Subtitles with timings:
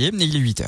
[0.00, 0.66] février et il est 8h.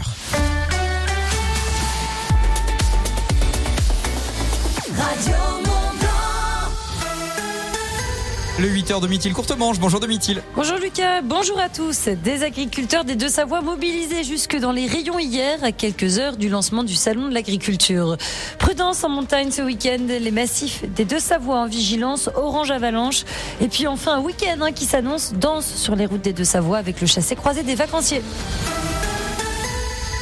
[8.58, 9.80] Le 8h de Mithil Courtemanche.
[9.80, 10.42] Bonjour de Mithil.
[10.54, 12.08] Bonjour Lucas, bonjour à tous.
[12.22, 16.85] Des agriculteurs des Deux-Savoies mobilisés jusque dans les rayons hier, à quelques heures du lancement
[16.85, 18.17] du Salon de l'agriculture.
[18.59, 23.25] Prudence en montagne ce week-end, les massifs des Deux-Savoies en vigilance, orange avalanche.
[23.61, 27.01] Et puis enfin un week-end hein, qui s'annonce dense sur les routes des Deux-Savoies avec
[27.01, 28.23] le chassé croisé des vacanciers.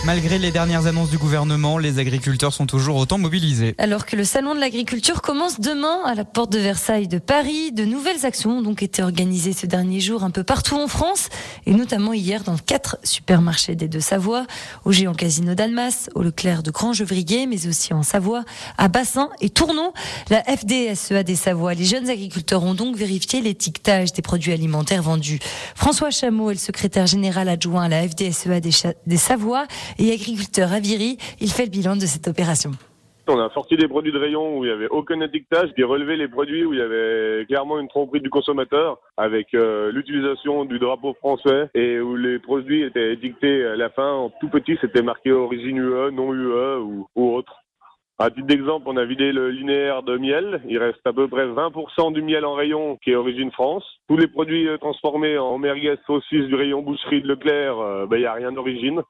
[0.06, 3.74] Malgré les dernières annonces du gouvernement, les agriculteurs sont toujours autant mobilisés.
[3.76, 7.70] Alors que le salon de l'agriculture commence demain à la porte de Versailles de Paris,
[7.70, 11.28] de nouvelles actions ont donc été organisées ce dernier jour un peu partout en France
[11.66, 14.46] et notamment hier dans quatre supermarchés des Deux-Savoies,
[14.86, 18.44] au Géant Casino d'Almas, au Leclerc de Grand-Gevrier, mais aussi en Savoie,
[18.78, 19.92] à Bassin et Tournon.
[20.30, 25.40] La FDSEA des Savoies, les jeunes agriculteurs ont donc vérifié l'étiquetage des produits alimentaires vendus.
[25.74, 28.70] François Chameau est le secrétaire général adjoint à la FDSEA des,
[29.06, 29.66] des Savoies
[29.98, 31.18] et agriculteur à.
[31.40, 32.72] Il fait le bilan de cette opération.
[33.28, 36.16] On a sorti des produits de rayon où il n'y avait aucun étiquetage, puis relevé
[36.16, 40.80] les produits où il y avait clairement une tromperie du consommateur avec euh, l'utilisation du
[40.80, 45.02] drapeau français et où les produits étaient étiquetés à la fin en tout petit, c'était
[45.02, 47.54] marqué origine UE, non UE ou, ou autre.
[48.18, 50.60] À titre d'exemple, on a vidé le linéaire de miel.
[50.68, 53.84] Il reste à peu près 20% du miel en rayon qui est origine France.
[54.08, 58.16] Tous les produits euh, transformés en merguez saucisses du rayon boucherie de Leclerc, euh, ben,
[58.16, 59.00] il n'y a rien d'origine.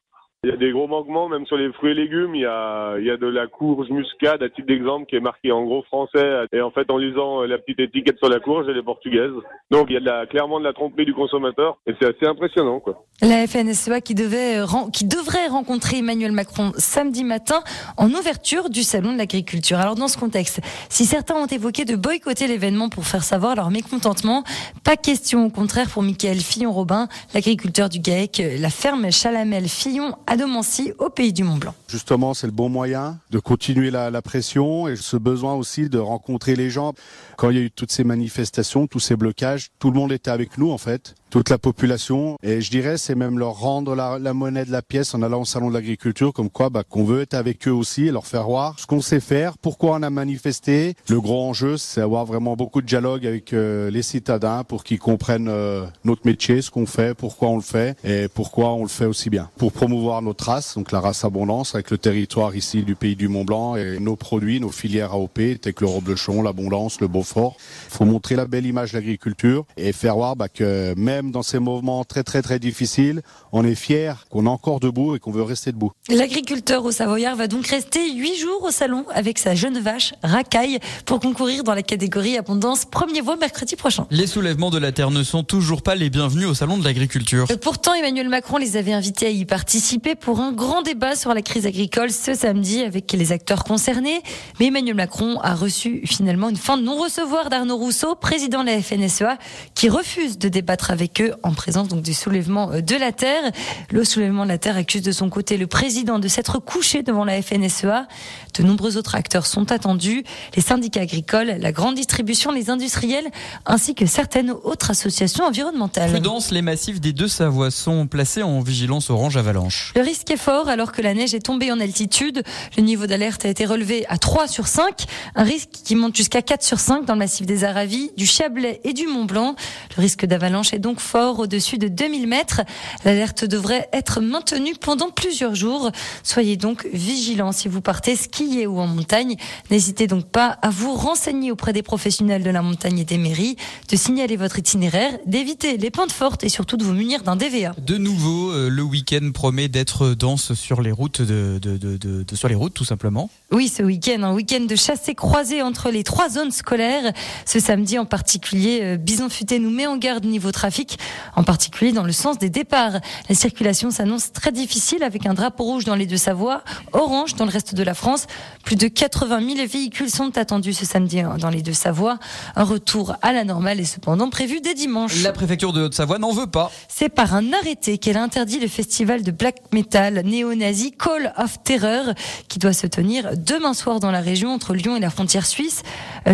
[0.43, 2.35] Il y a des gros manquements, même sur les fruits et légumes.
[2.35, 5.83] Il y a, de la courge muscade, à titre d'exemple, qui est marquée en gros
[5.83, 6.47] français.
[6.55, 9.33] Et en fait, en lisant la petite étiquette sur la courge, elle est portugaise.
[9.71, 11.77] Donc, il y a clairement de la tromperie du consommateur.
[11.87, 13.05] Et c'est assez impressionnant, quoi.
[13.21, 17.63] La FNSEA qui devrait rencontrer Emmanuel Macron samedi matin
[17.99, 19.77] en ouverture du Salon de l'agriculture.
[19.77, 23.71] Alors, dans ce contexte, si certains ont évoqué de boycotter l'événement pour faire savoir leur
[23.71, 24.43] mécontentement,
[24.85, 25.45] pas question.
[25.45, 31.33] Au contraire, pour Michael Fillon-Robin, l'agriculteur du GAEC, la ferme Chalamel-Fillon à Domancy, au pays
[31.33, 31.75] du Mont Blanc.
[31.89, 36.55] Justement, c'est le bon moyen de continuer la, pression et ce besoin aussi de rencontrer
[36.55, 36.95] les gens.
[37.37, 40.31] Quand il y a eu toutes ces manifestations, tous ces blocages, tout le monde était
[40.31, 42.37] avec nous en fait, toute la population.
[42.43, 45.43] Et je dirais, c'est même leur rendre la, la, monnaie de la pièce en allant
[45.43, 48.27] au salon de l'agriculture, comme quoi bah, qu'on veut être avec eux aussi et leur
[48.27, 50.95] faire voir ce qu'on sait faire, pourquoi on a manifesté.
[51.09, 54.99] Le gros enjeu, c'est avoir vraiment beaucoup de dialogue avec euh, les citadins pour qu'ils
[54.99, 58.89] comprennent euh, notre métier, ce qu'on fait, pourquoi on le fait et pourquoi on le
[58.89, 59.49] fait aussi bien.
[59.57, 63.29] Pour promouvoir notre race, donc la race abondance, avec le territoire ici du pays du
[63.29, 67.57] Mont Blanc et nos produits, nos filières AOP, que le reblochon, l'abondance, le Beaufort.
[67.89, 71.43] Il faut montrer la belle image de l'agriculture et faire voir bah, que même dans
[71.43, 73.21] ces mouvements très très très difficiles,
[73.53, 75.93] on est fier qu'on est encore debout et qu'on veut rester debout.
[76.09, 80.79] L'agriculteur au Savoyard va donc rester huit jours au salon avec sa jeune vache Racaille
[81.05, 84.07] pour concourir dans la catégorie abondance premier voie mercredi prochain.
[84.11, 87.47] Les soulèvements de la terre ne sont toujours pas les bienvenus au salon de l'agriculture.
[87.61, 91.43] Pourtant, Emmanuel Macron les avait invités à y participer pour un grand débat sur la
[91.43, 94.23] crise agricole ce samedi avec les acteurs concernés.
[94.59, 98.81] Mais Emmanuel Macron a reçu finalement une fin de non-recevoir d'Arnaud Rousseau, président de la
[98.81, 99.39] FNSEA,
[99.75, 103.43] qui refuse de débattre avec eux en présence donc du soulèvement de la terre.
[103.91, 107.25] Le soulèvement de la terre accuse de son côté le président de s'être couché devant
[107.25, 108.07] la FNSEA.
[108.55, 113.27] De nombreux autres acteurs sont attendus, les syndicats agricoles, la grande distribution, les industriels,
[113.67, 116.11] ainsi que certaines autres associations environnementales.
[116.11, 119.93] Prudence, les massifs des deux Savoies sont placés en vigilance orange avalanche.
[119.97, 122.43] Le risque est fort alors que la neige est tombée en altitude.
[122.77, 125.05] Le niveau d'alerte a été relevé à 3 sur 5,
[125.37, 128.81] un risque qui monte jusqu'à 4 sur 5 dans le massif des Aravis, du Chablais
[128.85, 129.55] et du Mont Blanc.
[129.97, 132.61] Le risque d'avalanche est donc fort au-dessus de 2000 mètres.
[133.05, 135.91] L'alerte devrait être maintenue pendant plusieurs jours.
[136.23, 139.37] Soyez donc vigilants si vous partez skier ou en montagne.
[139.71, 143.57] N'hésitez donc pas à vous renseigner auprès des professionnels de la montagne et des mairies,
[143.89, 147.75] de signaler votre itinéraire, d'éviter les pentes fortes et surtout de vous munir d'un DVA.
[147.79, 152.37] De nouveau, euh, le week-end promet d'être dense sur les routes, de, de, de, de,
[152.37, 153.31] sur les routes tout simplement.
[153.53, 157.13] Oui, ce week-end, un week-end de chassés croisés entre les trois zones scolaires.
[157.47, 160.90] Ce samedi en particulier, euh, Bison Futé nous met en garde niveau trafic,
[161.37, 163.01] en particulier dans le sens des départs.
[163.29, 167.45] La circulation s'annonce très difficile avec un drapeau rouge dans les deux Savoies, orange dans
[167.45, 168.27] le reste de la France.
[168.65, 172.19] Plus de 80 000 véhicules sont attendus ce samedi hein, dans les deux Savoies.
[172.57, 175.23] Un retour à la normale est cependant prévu dès dimanche.
[175.23, 176.71] La préfecture de Haute-Savoie n'en veut pas.
[176.89, 182.15] C'est par un arrêté qu'elle interdit le festival de black metal néo-nazi Call of Terror
[182.49, 185.83] qui doit se tenir demain soir dans la région entre Lyon et la frontière suisse.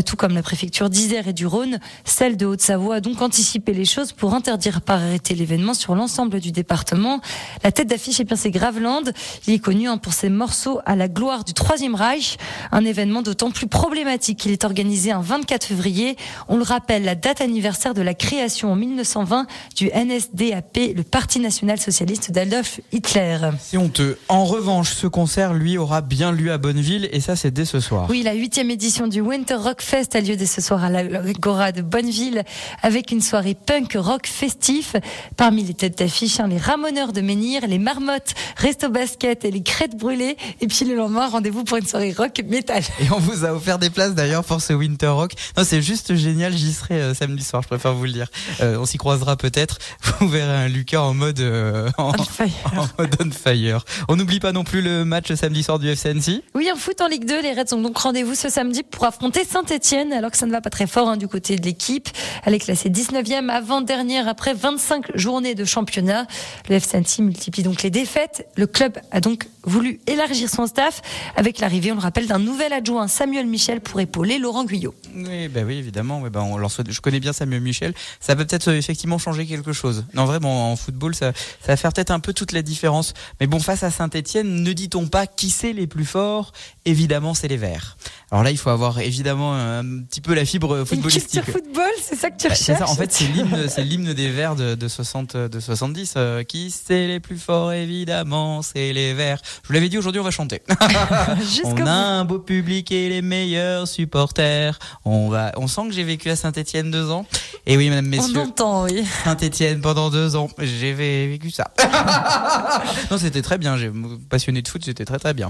[0.05, 1.79] tout comme la préfecture d'Isère et du Rhône.
[2.05, 4.46] Celle de Haute-Savoie a donc anticipé les choses pour interdire
[4.85, 7.21] par arrêté l'événement sur l'ensemble du département.
[7.65, 9.03] La tête d'affiche, est bien c'est Graveland.
[9.47, 12.37] Il est connu hein, pour ses morceaux à la gloire du Troisième Reich.
[12.71, 16.17] Un événement d'autant plus problématique qu'il est organisé un 24 février.
[16.49, 21.41] On le rappelle, la date anniversaire de la création en 1920 du NSDAP, le Parti
[21.41, 23.39] national socialiste d'Adolf Hitler.
[23.59, 24.19] C'est honteux.
[24.29, 27.81] En revanche, ce concert, lui, aura bien lieu à Bonneville et ça, c'est dès ce
[27.81, 28.07] soir.
[28.11, 31.73] Oui, la huitième édition du Winter Rock Fest a lieu dès ce soir à l'Agora
[31.73, 32.45] de Bonneville
[32.83, 34.97] avec une soirée punk rock festif.
[35.37, 39.63] Parmi les têtes d'affiche, hein, les Ramoneurs de Menhir, les Marmottes, Resto Basket et les
[39.63, 40.37] Crêtes Brûlées.
[40.61, 42.83] Et puis le lendemain, rendez-vous pour une soirée rock métal.
[43.01, 45.33] Et on vous a offert des places d'ailleurs pour ce Winter Rock.
[45.57, 46.53] Non, c'est juste génial.
[46.57, 47.63] J'y serai euh, samedi soir.
[47.63, 48.29] Je préfère vous le dire.
[48.61, 49.79] Euh, on s'y croisera peut-être.
[50.21, 52.49] Vous verrez un Lucas en mode euh, en, fire.
[52.77, 53.85] en, mode on fire.
[54.09, 56.43] On n'oublie pas non plus le match samedi soir du FCNC.
[56.55, 59.45] Oui, en foot en Ligue 2, les Reds ont donc rendez-vous ce samedi pour affronter
[59.45, 62.09] Saint-Etienne, alors que ça ne va pas très fort hein, du côté de l'équipe.
[62.45, 66.27] Elle est classée 19e avant-dernière après 25 journées de championnat.
[66.69, 68.49] Le FCNC multiplie donc les défaites.
[68.57, 71.03] Le club a donc voulu élargir son staff
[71.37, 74.95] avec l'arrivée, on le rappelle, d'un nouvel adjoint, Samuel Michel, pour épauler Laurent Guyot.
[75.15, 76.21] Oui, bah oui évidemment.
[76.23, 77.95] Oui, bah on leur Je connais bien Samuel Michel.
[78.21, 80.05] Ça peut peut-être euh, effectivement changer quelque chose.
[80.15, 83.15] Non, vraiment, en football, ça, ça va faire peut-être un peu toute la différence.
[83.41, 86.53] Mais bon, face à Saint-Etienne, ne dit-on pas qui c'est les plus forts?
[86.85, 87.97] Évidemment, c'est les Verts.
[88.31, 91.47] Alors là, il faut avoir évidemment un petit peu la fibre footballistique.
[91.47, 92.91] Une football, c'est ça que tu bah, recherches.
[92.91, 96.15] En fait, c'est l'hymne, c'est l'hymne des Verts de, de 60, de 70.
[96.17, 97.73] Euh, qui c'est les plus forts?
[97.73, 99.41] Évidemment, c'est les Verts.
[99.63, 100.63] Je vous l'avais dit, aujourd'hui, on va chanter.
[101.65, 104.79] on a un beau public et les meilleurs supporters.
[105.05, 107.27] On va, on sent que j'ai vécu à Saint-Etienne deux ans.
[107.67, 108.39] Et oui, madame, messieurs.
[108.39, 109.05] On entend, oui.
[109.25, 110.49] Saint-Etienne pendant deux ans.
[110.59, 111.73] J'ai vécu ça.
[113.11, 113.77] non, c'était très bien.
[113.77, 113.91] J'ai
[114.29, 115.49] passionné de foot, c'était très très bien.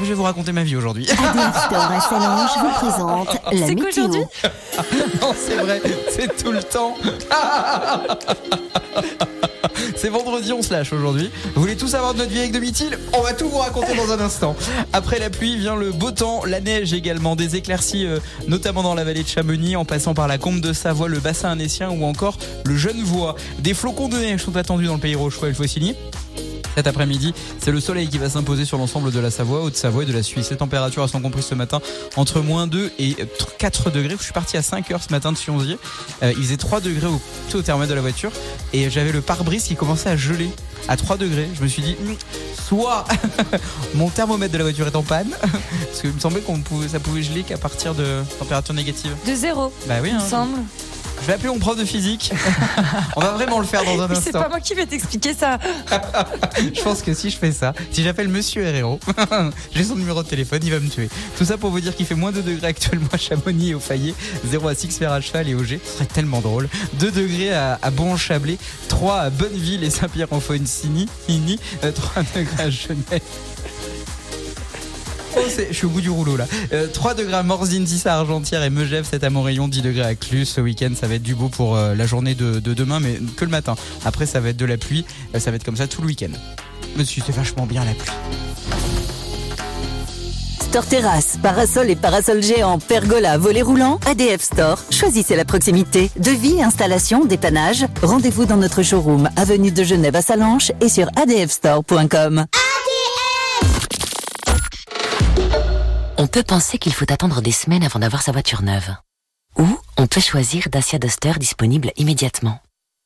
[0.00, 1.06] Je vais vous raconter ma vie aujourd'hui.
[1.10, 4.20] ADF Store à Salange vous présente la C'est aujourd'hui
[5.22, 6.94] Non, c'est vrai, c'est tout le temps.
[9.96, 11.30] C'est vendredi, on se lâche aujourd'hui.
[11.54, 14.12] Vous voulez tout savoir de notre vie avec Domitil On va tout vous raconter dans
[14.12, 14.54] un instant.
[14.92, 18.94] Après la pluie vient le beau temps, la neige également, des éclaircies euh, notamment dans
[18.94, 22.04] la vallée de Chamonix, en passant par la Combe de Savoie, le bassin annécien ou
[22.04, 23.36] encore le Genevois.
[23.58, 25.94] Des flocons de neige sont attendus dans le pays rochois et le Faucigny.
[26.76, 30.06] Cet après-midi, c'est le soleil qui va s'imposer sur l'ensemble de la Savoie, Haute-Savoie et
[30.06, 30.50] de la Suisse.
[30.50, 31.80] Les températures sont comprises ce matin
[32.16, 33.16] entre moins 2 et
[33.58, 34.16] 4 degrés.
[34.18, 35.78] Je suis parti à 5 heures ce matin de Sionzier.
[36.22, 37.20] Euh, il faisait 3 degrés au,
[37.56, 38.30] au thermomètre de la voiture
[38.74, 40.50] et j'avais le pare-brise qui commençait à geler
[40.88, 41.48] à 3 degrés.
[41.54, 42.14] Je me suis dit, hmm,
[42.68, 43.04] soit
[43.94, 47.00] mon thermomètre de la voiture est en panne, parce qu'il me semblait qu'on pouvait, ça
[47.00, 49.14] pouvait geler qu'à partir de température négative.
[49.26, 49.72] De zéro.
[49.88, 50.10] Bah oui.
[50.10, 50.28] Il me hein.
[50.28, 50.58] semble.
[51.22, 52.32] Je vais appeler mon prof de physique.
[53.16, 54.20] On va vraiment le faire dans un instant.
[54.24, 55.58] C'est pas moi qui vais t'expliquer ça.
[56.58, 59.00] je pense que si je fais ça, si j'appelle Monsieur Herrero,
[59.74, 61.08] j'ai son numéro de téléphone, il va me tuer.
[61.36, 63.80] Tout ça pour vous dire qu'il fait moins de degrés actuellement à Chamonix et au
[63.80, 64.14] Fayet,
[64.46, 65.80] 0 à 6 fer à cheval et au G.
[65.84, 66.68] Ce serait tellement drôle.
[67.00, 68.58] 2 degrés à, Bon-Chablais,
[68.88, 71.92] 3 à Bonneville et Saint-Pierre-en-Faucigny, 3 euh,
[72.34, 73.20] degrés à Genève.
[75.70, 76.46] Je suis au bout du rouleau là.
[76.92, 80.02] 3 euh, degrés à Morzine, 10 à Argentière et Megève, 7 à Montrayon, 10 degrés
[80.02, 80.48] à Clus.
[80.48, 83.44] Ce week-end, ça va être du beau pour euh, la journée de, demain, mais que
[83.44, 83.74] le matin.
[84.04, 85.04] Après, ça va être de la pluie.
[85.34, 86.32] Euh, ça va être comme ça tout le week-end.
[86.96, 88.12] Monsieur, c'est vachement bien la pluie.
[90.60, 94.78] Store Terrasse, parasol et parasol géant, pergola, volet roulant, ADF Store.
[94.90, 96.10] Choisissez la proximité.
[96.18, 97.86] Devis, installation, dépannage.
[98.02, 102.46] Rendez-vous dans notre showroom, avenue de Genève à Salanches et sur adfstore.com.
[106.18, 108.88] On peut penser qu'il faut attendre des semaines avant d'avoir sa voiture neuve.
[109.58, 112.58] Ou on peut choisir Dacia Duster disponible immédiatement.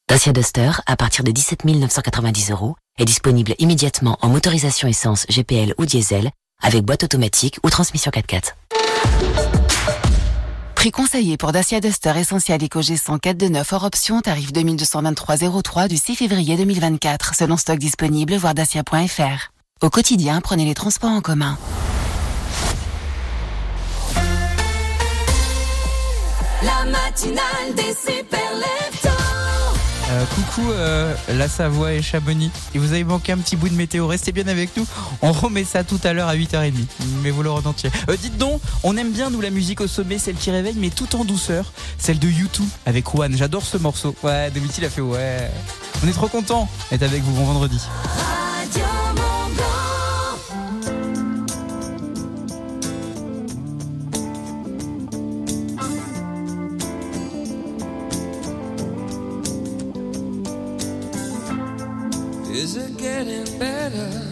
[0.08, 5.74] Dacia Duster, à partir de 17 990 euros, est disponible immédiatement en motorisation essence GPL
[5.78, 6.30] ou diesel,
[6.62, 8.52] avec boîte automatique ou transmission 4x4.
[10.76, 15.96] Prix conseillé pour Dacia Duster Essentiel EcoG 104 de 9 hors option, tarif 2223,03 du
[15.96, 19.50] 6 février 2024, selon stock disponible, voir dacia.fr.
[19.82, 21.58] Au quotidien, prenez les transports en commun.
[26.62, 28.40] La matinale des super
[30.10, 32.50] euh, coucou euh, la Savoie et Chabonnie.
[32.74, 34.08] Et vous avez manqué un petit bout de météo.
[34.08, 34.84] Restez bien avec nous.
[35.22, 36.72] On remet ça tout à l'heure à 8h30.
[37.22, 37.90] Mais vous l'aurez entier.
[38.08, 40.90] Euh, dites donc, on aime bien nous la musique au sommet, celle qui réveille, mais
[40.90, 41.72] tout en douceur.
[41.96, 43.36] Celle de YouTube avec One.
[43.36, 44.16] J'adore ce morceau.
[44.24, 45.00] Ouais, Domiti l'a fait.
[45.00, 45.48] Ouais.
[46.04, 47.32] On est trop content d'être avec vous.
[47.32, 47.80] Bon vendredi.
[48.72, 49.69] Is
[63.00, 64.29] getting better?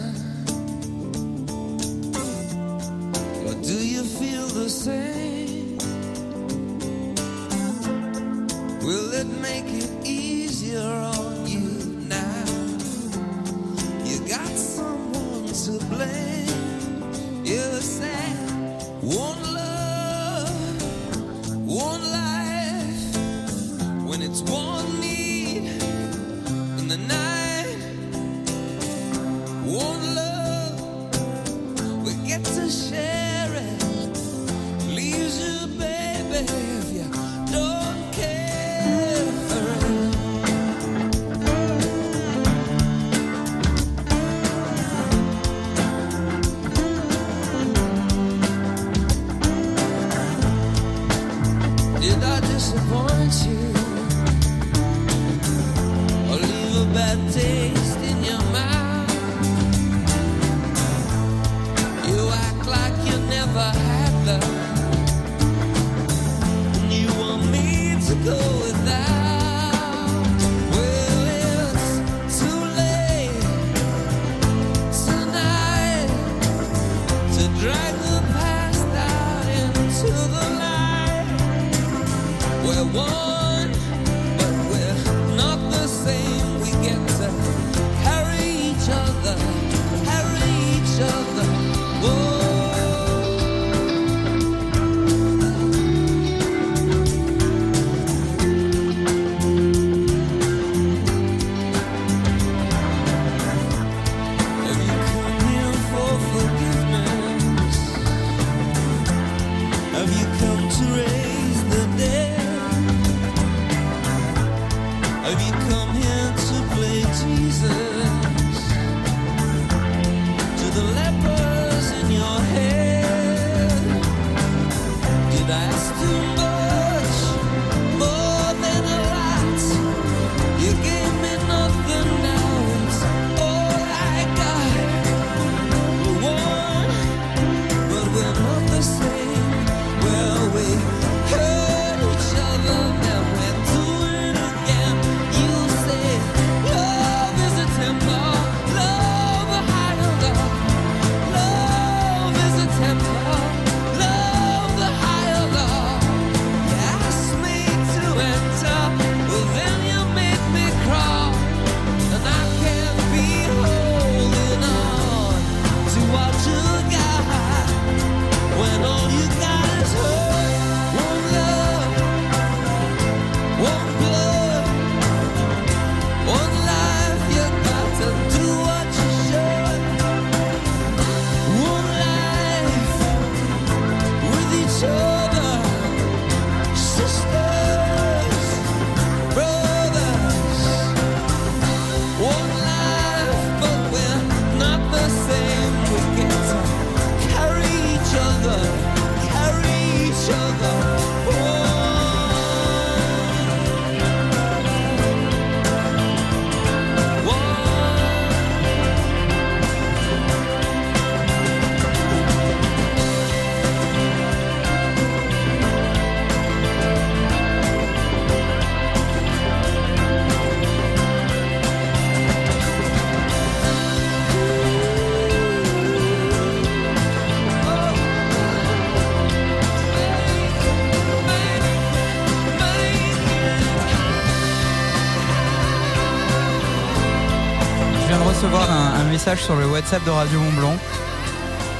[239.37, 240.75] Sur le WhatsApp de Radio Mont Blanc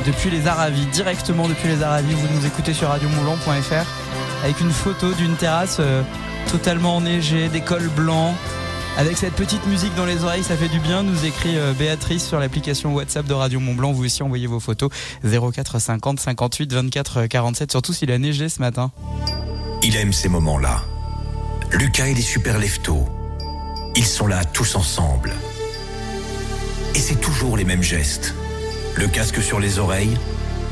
[0.05, 2.13] depuis les Aravis, directement depuis les Aravis.
[2.13, 6.03] Vous nous écoutez sur radiomontblanc.fr avec une photo d'une terrasse euh,
[6.51, 8.35] totalement enneigée, des cols blancs.
[8.97, 12.27] Avec cette petite musique dans les oreilles, ça fait du bien, nous écrit euh, Béatrice
[12.27, 13.93] sur l'application WhatsApp de Radio Mont Blanc.
[13.93, 14.91] Vous aussi envoyez vos photos
[15.23, 18.91] 04 50 58 24 47, surtout s'il a neigé ce matin.
[19.81, 20.83] Il aime ces moments-là.
[21.71, 23.07] Lucas et les super leftos.
[23.95, 25.33] Ils sont là tous ensemble.
[26.95, 28.33] Et c'est toujours les mêmes gestes.
[28.95, 30.17] Le casque sur les oreilles.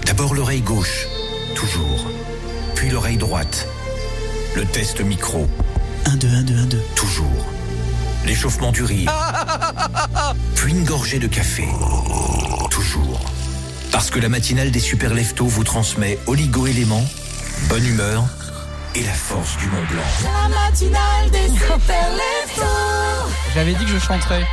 [0.05, 1.07] D'abord l'oreille gauche.
[1.55, 2.05] Toujours.
[2.75, 3.67] Puis l'oreille droite.
[4.55, 5.47] Le test micro.
[6.05, 6.81] 1, 2, 1, 2, 1, 2.
[6.95, 7.45] Toujours.
[8.25, 9.11] L'échauffement du rire.
[10.55, 11.67] Puis une gorgée de café.
[12.69, 13.19] Toujours.
[13.91, 17.05] Parce que la matinale des super leftos vous transmet oligo-éléments,
[17.69, 18.23] bonne humeur
[18.95, 20.01] et la force du Mont Blanc.
[20.23, 22.61] La matinale des super leftos.
[23.53, 24.46] J'avais dit que je chanterais.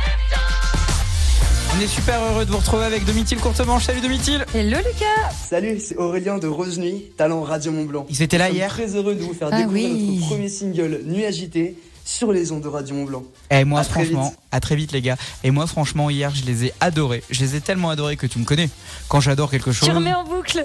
[1.77, 3.83] On est super heureux de vous retrouver avec Domitil Courtemanche.
[3.85, 8.05] Salut Domitil Hello Lucas Salut, c'est Aurélien de Rose Nuit, talent Radio Mont Blanc.
[8.09, 10.15] Ils étaient là Nous hier Très heureux de vous faire Ah découvrir oui.
[10.17, 11.75] notre premier single Nuit agitée.
[12.05, 13.23] sur les ondes de Radio Mont Blanc.
[13.51, 15.17] Et moi, À très franchement, à très vite, les gars.
[15.43, 17.23] Et moi, franchement, hier, je les ai adorés.
[17.31, 18.69] Je les ai tellement adorés que tu me connais.
[19.09, 19.89] Quand j'adore quelque chose.
[19.89, 20.63] Tu remets en boucle.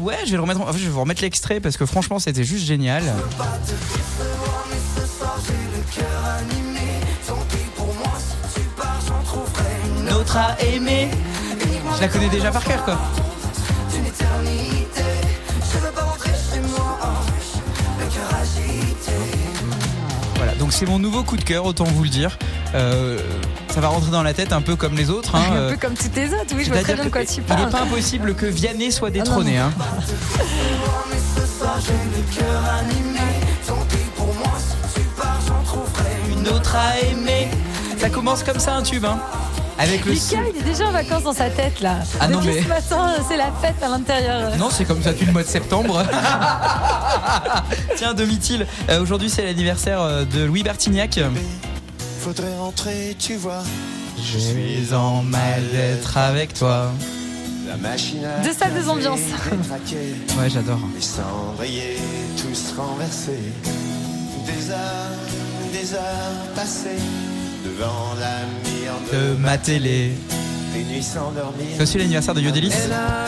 [0.00, 0.60] Ouais, je vais le remettre.
[0.60, 3.02] En fait, je vais vous remettre l'extrait parce que franchement, c'était juste génial.
[10.10, 11.10] Notre à aimer.
[11.96, 12.98] Je la connais déjà par cœur, quoi.
[20.36, 22.38] Voilà, donc c'est mon nouveau coup de cœur, autant vous le dire.
[22.74, 23.18] Euh,
[23.68, 25.34] ça va rentrer dans la tête un peu comme les autres.
[25.34, 27.24] hein, Un euh, peu comme toutes les autres, oui, je vois très bien de quoi
[27.24, 27.64] tu Il parles.
[27.64, 29.58] n'est pas impossible que Vianney soit Ah non, détrôné.
[29.58, 29.64] non.
[29.64, 29.72] hein.
[36.30, 37.48] Une autre à aimer.
[37.98, 39.18] Ça commence comme ça un tube, hein.
[39.82, 41.96] Avec le il est déjà en vacances dans sa tête là.
[42.20, 44.54] Ah non, Depuis mais- ce matin, c'est la fête à l'intérieur.
[44.58, 46.04] Non, c'est comme ça depuis le mois de septembre.
[47.96, 51.18] Tiens, Domitil, euh, aujourd'hui c'est l'anniversaire euh, de Louis Bertignac.
[52.20, 53.62] Faudrait rentrer, tu vois.
[54.22, 56.92] Je suis en mal d'être avec toi.
[57.66, 59.18] La machine à Deux salles, deux café ambiances.
[60.38, 60.78] Ouais, j'adore.
[60.94, 61.96] Les cendriers
[62.36, 63.52] tous renversés.
[64.44, 65.16] Des heures,
[65.72, 66.98] des heures passées
[67.64, 68.40] devant la
[68.70, 70.12] mire De ma télé.
[70.72, 71.66] Des nuits sans dormir.
[71.76, 72.68] C'est aussi l'anniversaire de Yodelis.
[72.68, 73.26] Et là,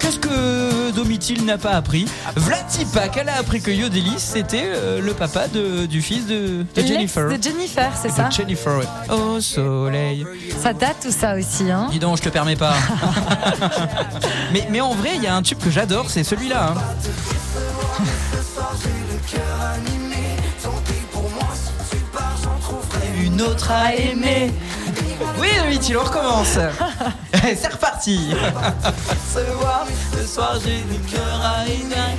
[0.00, 2.04] qu'est-ce que Domitil n'a pas appris?
[2.34, 7.28] Vlatipak, elle a appris que Yodelis c'était euh, le papa de- du fils de, Jennifer.
[7.28, 8.28] De Jennifer, c'est De ça?
[8.30, 9.14] Jennifer, ouais.
[9.14, 10.26] Au soleil.
[10.60, 11.86] Ça date tout ça aussi, hein?
[11.92, 12.74] Dis donc, je te permets pas.
[14.52, 16.74] mais, mais en vrai, il y a un tube que j'adore, c'est celui-là.
[16.76, 16.80] hein.
[23.40, 24.52] Une autre à aimer.
[25.38, 26.58] Oui, Domitil, on recommence.
[27.32, 28.34] c'est reparti.
[29.32, 32.18] Ce soir, ce soir, j'ai du cœur à aimer.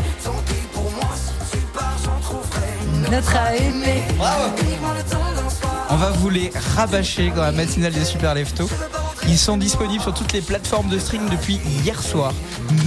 [3.12, 4.04] Notre à aimer.
[4.18, 4.56] Bravo.
[5.92, 8.68] On va vous les rabâcher dans la matinale des Super Lefto.
[9.28, 12.34] Ils sont disponibles sur toutes les plateformes de stream depuis hier soir,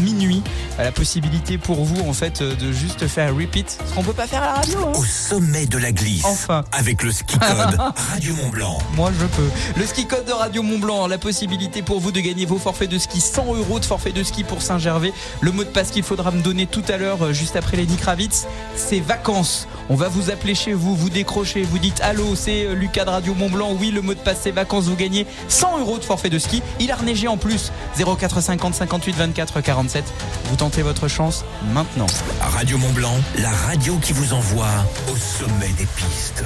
[0.02, 0.42] minuit.
[0.78, 3.78] La possibilité pour vous, en fait, de juste faire un repeat.
[3.88, 4.78] Ce qu'on peut pas faire à la radio.
[4.80, 4.92] hein.
[4.98, 6.24] Au sommet de la glisse.
[6.24, 6.64] Enfin.
[6.72, 7.78] Avec le ski code
[8.10, 8.78] Radio Mont Blanc.
[8.96, 9.48] Moi, je peux.
[9.76, 12.90] Le ski code de Radio Mont Blanc, la possibilité pour vous de gagner vos forfaits
[12.90, 15.12] de ski, 100 euros de forfait de ski pour Saint-Gervais.
[15.40, 17.96] Le mot de passe qu'il faudra me donner tout à l'heure, euh, juste après Lenny
[17.96, 19.68] Kravitz, c'est vacances.
[19.90, 23.10] On va vous appeler chez vous, vous décrochez, vous dites allô, c'est euh, Lucas de
[23.10, 23.76] Radio Mont Blanc.
[23.78, 26.62] Oui, le mot de passe c'est vacances, vous gagnez 100 euros de forfait de ski.
[26.80, 27.70] Il a reneigé en plus.
[27.96, 30.04] 0450 58 24 47.
[30.46, 32.06] Vous tentez votre chance maintenant.
[32.40, 34.68] Radio Mont Blanc, la radio qui vous envoie
[35.12, 36.44] au sommet des pistes.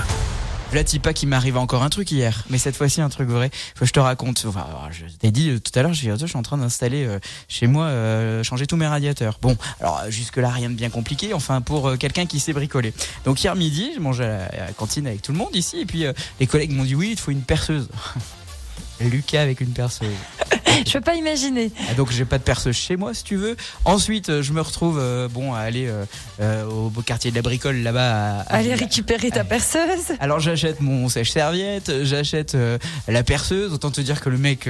[0.71, 3.51] Vlatipa qui m'arrive encore un truc hier, mais cette fois-ci un truc vrai.
[3.75, 4.45] Faut que je te raconte.
[4.47, 7.67] Enfin, je t'ai dit euh, tout à l'heure, je, suis en train d'installer euh, chez
[7.67, 9.39] moi, euh, changer tous mes radiateurs.
[9.41, 11.33] Bon, alors jusque là rien de bien compliqué.
[11.33, 12.93] Enfin, pour euh, quelqu'un qui sait bricoler.
[13.25, 15.81] Donc hier midi, je mangeais à la, à la cantine avec tout le monde ici,
[15.81, 17.89] et puis euh, les collègues m'ont dit oui, il te faut une perceuse.
[19.01, 20.09] Lucas avec une perceuse.
[20.87, 21.71] Je peux pas imaginer.
[21.91, 23.57] Ah, Donc j'ai pas de perceuse chez moi si tu veux.
[23.85, 25.89] Ensuite euh, je me retrouve euh, bon à aller
[26.41, 28.39] euh, au beau quartier de la bricole là-bas.
[28.39, 30.13] à- à- Aller récupérer ta perceuse.
[30.21, 33.73] alors j'achète mon sèche-serviette, j'achète euh, la perceuse.
[33.73, 34.69] Autant te dire que le mec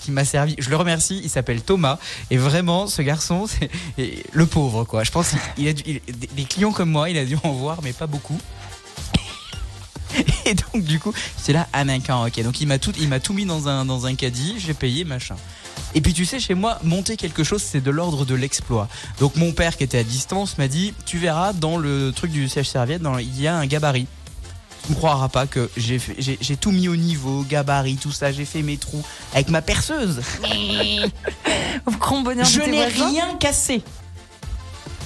[0.00, 1.20] qui m'a servi, je le remercie.
[1.22, 1.98] Il s'appelle Thomas
[2.30, 3.70] et vraiment ce garçon, c'est
[4.32, 5.04] le pauvre quoi.
[5.04, 6.00] Je pense qu'il il a dû, il-
[6.36, 8.38] des clients comme moi, il a dû en voir mais pas beaucoup.
[10.46, 12.42] Et donc du coup, c'est là ah d'accord, ok.
[12.42, 15.04] Donc il m'a tout, il m'a tout mis dans un dans un caddie, j'ai payé
[15.04, 15.36] machin.
[15.94, 18.88] Et puis tu sais, chez moi, monter quelque chose, c'est de l'ordre de l'exploit.
[19.20, 22.48] Donc mon père qui était à distance m'a dit, tu verras dans le truc du
[22.48, 24.06] sèche-serviette, dans- il y a un gabarit.
[24.86, 28.12] Tu ne croiras pas que j'ai fait- j'ai j'ai tout mis au niveau, gabarit, tout
[28.12, 30.20] ça, j'ai fait mes trous avec ma perceuse.
[32.00, 33.82] Grand bonheur Je n'ai rien cassé.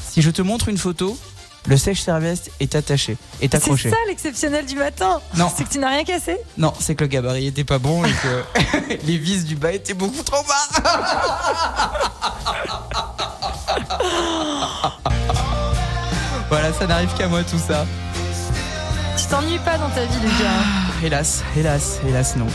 [0.09, 1.19] Si je te montre une photo,
[1.67, 3.91] le sèche-serviette est attaché, est C'est accroché.
[3.91, 5.21] ça l'exceptionnel du matin.
[5.37, 5.51] Non.
[5.57, 6.37] C'est que tu n'as rien cassé.
[6.59, 9.95] Non, c'est que le gabarit était pas bon et que les vis du bas étaient
[9.95, 10.69] beaucoup trop bas.
[16.49, 17.87] voilà, ça n'arrive qu'à moi tout ça.
[19.17, 20.35] Tu t'ennuies pas dans ta vie, Lucas.
[20.49, 22.47] Ah, Hélas, hélas, hélas non.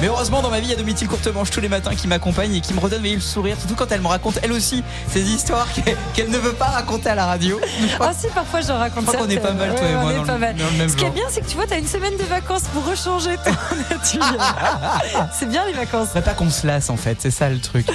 [0.00, 2.54] Mais heureusement, dans ma vie, il y a Domitil Courtemanche tous les matins qui m'accompagne
[2.54, 5.66] et qui me redonne le sourire, surtout quand elle me raconte elle aussi ces histoires
[6.14, 7.58] qu'elle ne veut pas raconter à la radio.
[8.00, 10.00] Ah si, parfois je raconte Je crois qu'on est pas mal, toi Ouais, et on
[10.02, 10.56] moi, est dans le- pas mal.
[10.56, 12.24] dans le même Ce qui est bien, c'est que tu vois, t'as une semaine de
[12.24, 13.50] vacances pour rechanger ton
[13.90, 14.22] nature.
[15.32, 16.08] c'est bien les vacances.
[16.08, 17.86] Faudrait pas qu'on se lasse en fait, c'est ça le truc.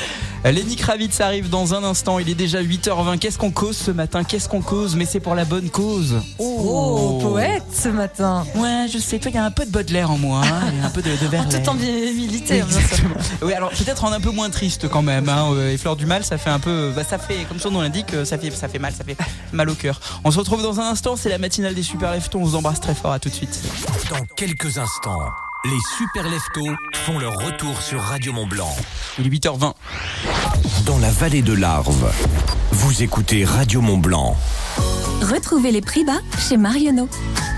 [0.43, 2.17] Lenny Kravitz arrive dans un instant.
[2.17, 3.19] Il est déjà 8h20.
[3.19, 4.23] Qu'est-ce qu'on cause ce matin?
[4.23, 4.95] Qu'est-ce qu'on cause?
[4.95, 6.15] Mais c'est pour la bonne cause.
[6.39, 8.43] Oh, poète ce matin.
[8.55, 9.19] Ouais, je sais.
[9.19, 10.41] Toi, il y a un peu de Baudelaire en moi.
[10.43, 10.61] hein.
[10.73, 11.63] Il y a un peu de, de Verlaine.
[11.63, 12.65] Tout en bien militaire.
[12.65, 12.85] bien sûr.
[12.89, 13.15] Exactement.
[13.43, 15.29] Oui, alors peut-être en un peu moins triste quand même.
[15.29, 15.51] Hein.
[15.53, 17.81] euh, Et Fleur du Mal, ça fait un peu, bah, ça fait, comme son nom
[17.81, 19.17] l'indique, euh, ça fait, ça fait mal, ça fait
[19.53, 19.99] mal au cœur.
[20.23, 21.15] On se retrouve dans un instant.
[21.15, 22.39] C'est la matinale des super leftons.
[22.41, 23.11] On vous embrasse très fort.
[23.11, 23.59] À tout de suite.
[24.09, 25.19] Dans quelques instants,
[25.65, 28.75] les super leftos font leur retour sur Radio Mont Blanc.
[29.19, 29.73] Il est 8h20.
[30.85, 32.11] Dans la vallée de l'Arve,
[32.71, 34.35] vous écoutez Radio Mont Blanc.
[35.21, 37.07] Retrouvez les prix bas chez Marionneau.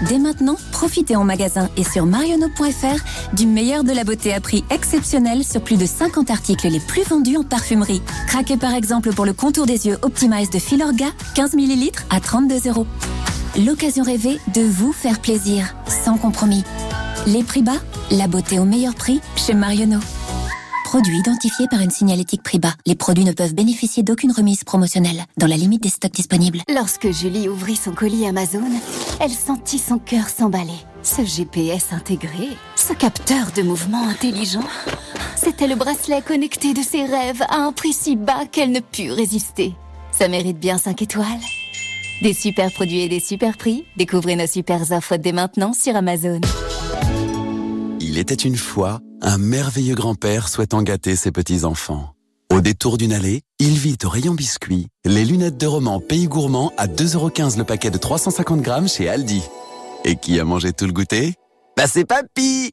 [0.10, 4.66] Dès maintenant, profitez en magasin et sur marionneau.fr du meilleur de la beauté à prix
[4.70, 8.02] exceptionnel sur plus de 50 articles les plus vendus en parfumerie.
[8.28, 12.68] Craquez par exemple pour le contour des yeux Optimize de Filorga, 15 ml à 32
[12.68, 12.88] euros.
[13.66, 16.66] L'occasion rêvée de vous faire plaisir, sans compromis.
[17.26, 17.80] Les prix bas,
[18.12, 20.02] la beauté au meilleur prix chez Marionneau.
[20.84, 22.74] Produit identifié par une signalétique prix bas.
[22.86, 26.60] Les produits ne peuvent bénéficier d'aucune remise promotionnelle, dans la limite des stocks disponibles.
[26.68, 28.70] Lorsque Julie ouvrit son colis Amazon,
[29.22, 30.74] elle sentit son cœur s'emballer.
[31.02, 34.68] Ce GPS intégré, ce capteur de mouvement intelligent,
[35.38, 39.12] c'était le bracelet connecté de ses rêves à un prix si bas qu'elle ne put
[39.12, 39.76] résister.
[40.12, 41.26] Ça mérite bien 5 étoiles.
[42.22, 46.42] Des super produits et des super prix, découvrez nos super offres dès maintenant sur Amazon.
[48.16, 52.14] Il était une fois un merveilleux grand-père souhaitant gâter ses petits-enfants.
[52.54, 56.72] Au détour d'une allée, il vit au rayon biscuits les lunettes de roman Pays Gourmand
[56.78, 59.42] à 2,15€ le paquet de 350 grammes chez Aldi.
[60.06, 61.34] Et qui a mangé tout le goûter?
[61.76, 62.72] Bah c'est papy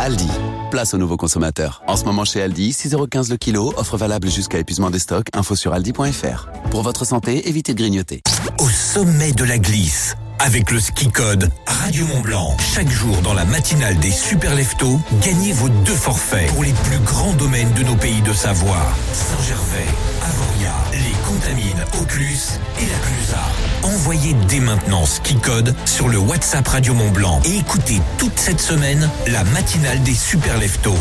[0.00, 0.26] Aldi,
[0.72, 1.84] place aux nouveaux consommateurs.
[1.86, 5.54] En ce moment chez Aldi, 6,15€ le kilo, offre valable jusqu'à épuisement des stocks, info
[5.54, 6.48] sur aldi.fr.
[6.72, 8.22] Pour votre santé, évitez de grignoter.
[8.58, 12.56] Au sommet de la glisse, avec le ski code Radio Mont Blanc.
[12.74, 16.98] Chaque jour dans la matinale des super leftos, gagnez vos deux forfaits pour les plus
[17.00, 18.86] grands domaines de nos pays de Savoie.
[19.12, 19.86] Saint-Gervais,
[20.22, 23.38] Avoria, les Contamines, Auclus et la Clusa.
[23.82, 28.60] Envoyez dès maintenant ski code sur le WhatsApp Radio Mont Blanc et écoutez toute cette
[28.60, 30.94] semaine la matinale des super leftos.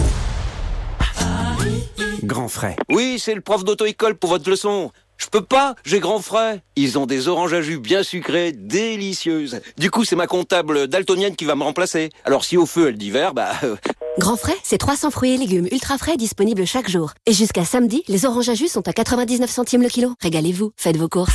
[2.24, 2.76] Grand frais.
[2.90, 4.92] Oui, c'est le prof d'auto-école pour votre leçon.
[5.20, 6.64] Je peux pas, j'ai grand frais.
[6.78, 9.60] Ils ont des oranges à jus bien sucrées, délicieuses.
[9.78, 12.10] Du coup, c'est ma comptable daltonienne qui va me remplacer.
[12.24, 13.52] Alors si au feu elle dit vert, bah...
[13.64, 13.76] euh,
[14.18, 17.14] Grand frais, c'est 300 fruits et légumes ultra frais disponibles chaque jour.
[17.26, 20.14] Et jusqu'à samedi, les oranges à jus sont à 99 centimes le kilo.
[20.22, 21.32] Régalez-vous, faites vos courses.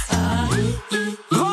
[1.31, 1.43] Frais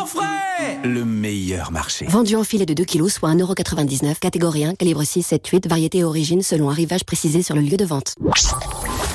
[0.84, 2.06] Le meilleur marché.
[2.08, 6.00] Vendu en filet de 2 kilos, soit 1,99€, catégorie 1, calibre 6, 7, 8, variété
[6.00, 8.15] et origine selon arrivage précisé sur le lieu de vente.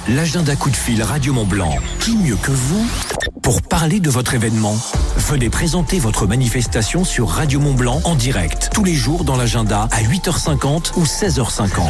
[0.09, 1.75] L'agenda coup de fil Radio Mont Blanc.
[2.01, 2.87] Qui mieux que vous
[3.43, 4.77] pour parler de votre événement?
[5.17, 9.89] Venez présenter votre manifestation sur Radio Mont Blanc en direct tous les jours dans l'agenda
[9.91, 11.81] à 8h50 ou 16h50.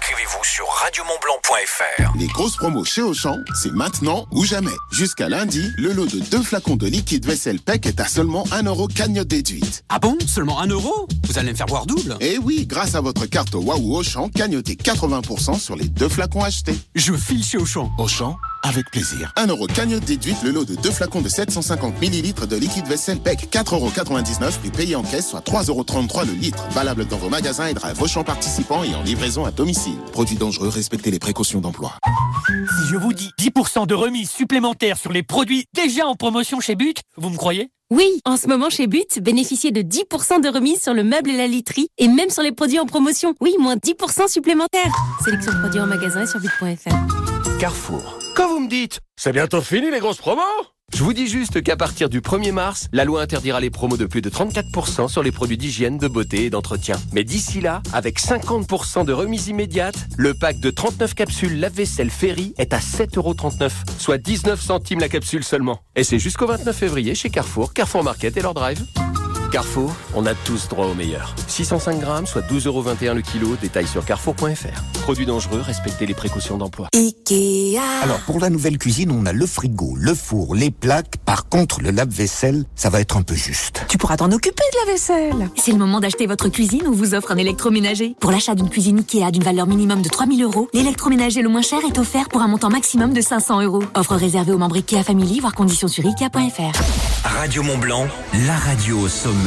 [0.00, 2.16] Inscrivez-vous sur radiomontblanc.fr.
[2.18, 4.74] Les grosses promos chez Auchan, c'est maintenant ou jamais.
[4.92, 8.62] Jusqu'à lundi, le lot de deux flacons de liquide vaisselle PEC est à seulement 1
[8.64, 9.84] euro cagnotte déduite.
[9.88, 10.16] Ah bon?
[10.24, 11.08] Seulement 1 euro?
[11.26, 14.74] Vous allez me faire boire double Eh oui, grâce à votre carte Waouh Auchan, cagnotez
[14.74, 16.78] 80% sur les deux flacons achetés.
[16.94, 17.90] Je file chez Auchan.
[17.98, 19.32] Auchan, avec plaisir.
[19.36, 23.20] 1 euro cagnotte déduite, le lot de deux flacons de 750 ml de liquide vaisselle
[23.20, 25.84] PEC, 4,99 euros, prix payé en caisse, soit 3,33 euros
[26.26, 26.62] le litre.
[26.70, 29.98] Valable dans vos magasins et drive Auchan participants et en livraison à domicile.
[30.12, 31.94] Produit dangereux, respectez les précautions d'emploi.
[32.46, 36.74] Si je vous dis 10% de remise supplémentaire sur les produits déjà en promotion chez
[36.74, 37.70] But, vous me croyez?
[37.90, 41.36] Oui, en ce moment chez But, bénéficiez de 10% de remise sur le meuble et
[41.36, 43.34] la literie et même sur les produits en promotion.
[43.40, 44.92] Oui, moins 10% supplémentaires.
[45.24, 47.17] Sélection de produits en magasin et sur but.fr.
[47.58, 48.20] Carrefour.
[48.36, 50.42] Quand vous me dites, c'est bientôt fini les grosses promos
[50.94, 54.06] je vous dis juste qu'à partir du 1er mars, la loi interdira les promos de
[54.06, 56.96] plus de 34% sur les produits d'hygiène, de beauté et d'entretien.
[57.12, 62.54] Mais d'ici là, avec 50% de remise immédiate, le pack de 39 capsules lave-vaisselle Ferry
[62.56, 65.80] est à 7,39€, soit 19 centimes la capsule seulement.
[65.94, 68.82] Et c'est jusqu'au 29 février chez Carrefour, Carrefour Market et leur drive.
[69.50, 71.34] Carrefour, on a tous droit au meilleur.
[71.46, 75.00] 605 grammes, soit 12,21€ le kilo, détail sur carrefour.fr.
[75.02, 76.88] Produits dangereux, respectez les précautions d'emploi.
[76.94, 77.80] Ikea.
[78.02, 81.16] Alors pour la nouvelle cuisine, on a le frigo, le four, les plaques.
[81.24, 83.84] Par contre, le lave-vaisselle, ça va être un peu juste.
[83.88, 85.50] Tu pourras t'en occuper de la vaisselle.
[85.56, 88.14] C'est le moment d'acheter votre cuisine ou vous offre un électroménager.
[88.20, 91.78] Pour l'achat d'une cuisine Ikea d'une valeur minimum de 3000 euros, l'électroménager le moins cher
[91.88, 93.82] est offert pour un montant maximum de 500 euros.
[93.94, 96.78] Offre réservée aux membres Ikea Family, voire conditions sur Ikea.fr.
[97.24, 98.06] Radio Mont Blanc,
[98.46, 99.37] la radio au sommet.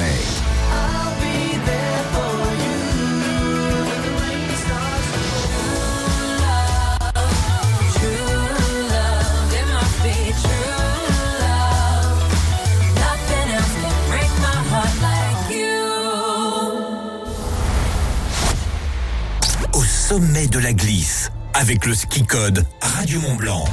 [19.73, 23.65] Au sommet de la glisse, avec le ski code Radio Mont Blanc.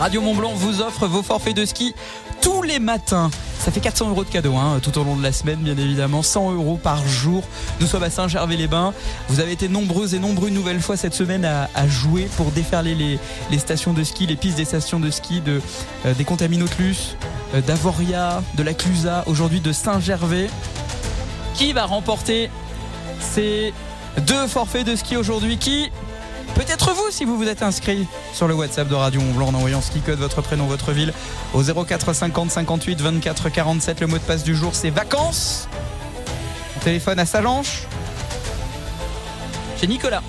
[0.00, 1.94] Radio Mont Blanc vous offre vos forfaits de ski
[2.40, 3.30] tous les matins.
[3.58, 6.22] Ça fait 400 euros de cadeaux hein, tout au long de la semaine, bien évidemment.
[6.22, 7.44] 100 euros par jour.
[7.80, 8.92] Nous sommes à Saint-Gervais-les-Bains.
[9.28, 12.94] Vous avez été nombreux et nombreux une nouvelle fois cette semaine à, jouer pour déferler
[12.94, 13.18] les,
[13.50, 15.62] les, stations de ski, les pistes des stations de ski de,
[16.04, 17.16] euh, des Contaminotlus,
[17.54, 20.48] euh, d'Avoria, de la Clusa, aujourd'hui de Saint-Gervais.
[21.54, 22.50] Qui va remporter
[23.20, 23.72] ces
[24.26, 25.56] deux forfaits de ski aujourd'hui?
[25.56, 25.90] Qui
[26.54, 29.54] Peut-être vous si vous vous êtes inscrit sur le WhatsApp de Radio Mont Blanc en
[29.54, 31.12] envoyant ski code votre prénom, votre ville
[31.52, 34.00] au 04 50 58 24 47.
[34.00, 35.68] Le mot de passe du jour c'est vacances.
[36.76, 37.82] On téléphone à Salanche.
[39.80, 40.22] Chez Nicolas.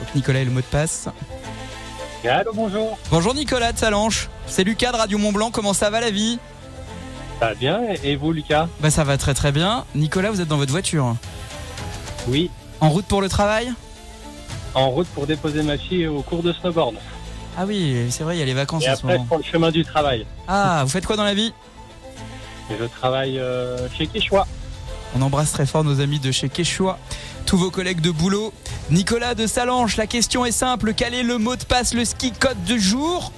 [0.00, 1.08] Donc Nicolas est le mot de passe.
[2.24, 2.98] Allô, bonjour.
[3.10, 4.28] Bonjour Nicolas de Salanche.
[4.48, 5.50] C'est Lucas de Radio Mont Blanc.
[5.52, 6.38] Comment ça va la vie?
[7.38, 7.80] Ça va bien.
[8.02, 8.68] Et vous Lucas?
[8.80, 9.84] Bah ça va très très bien.
[9.94, 11.14] Nicolas, vous êtes dans votre voiture
[12.26, 12.50] Oui.
[12.80, 13.72] En route pour le travail
[14.74, 16.94] En route pour déposer ma fille au cours de snowboard.
[17.56, 19.26] Ah oui, c'est vrai, il y a les vacances Et en ce après, je moment.
[19.26, 20.26] prends le chemin du travail.
[20.46, 21.52] Ah, vous faites quoi dans la vie
[22.78, 24.46] je travaille euh, chez Quechua.
[25.16, 26.98] On embrasse très fort nos amis de chez Quechua,
[27.46, 28.52] tous vos collègues de boulot.
[28.90, 30.92] Nicolas de Salange, la question est simple.
[30.94, 33.32] Quel est le mot de passe, le ski code du jour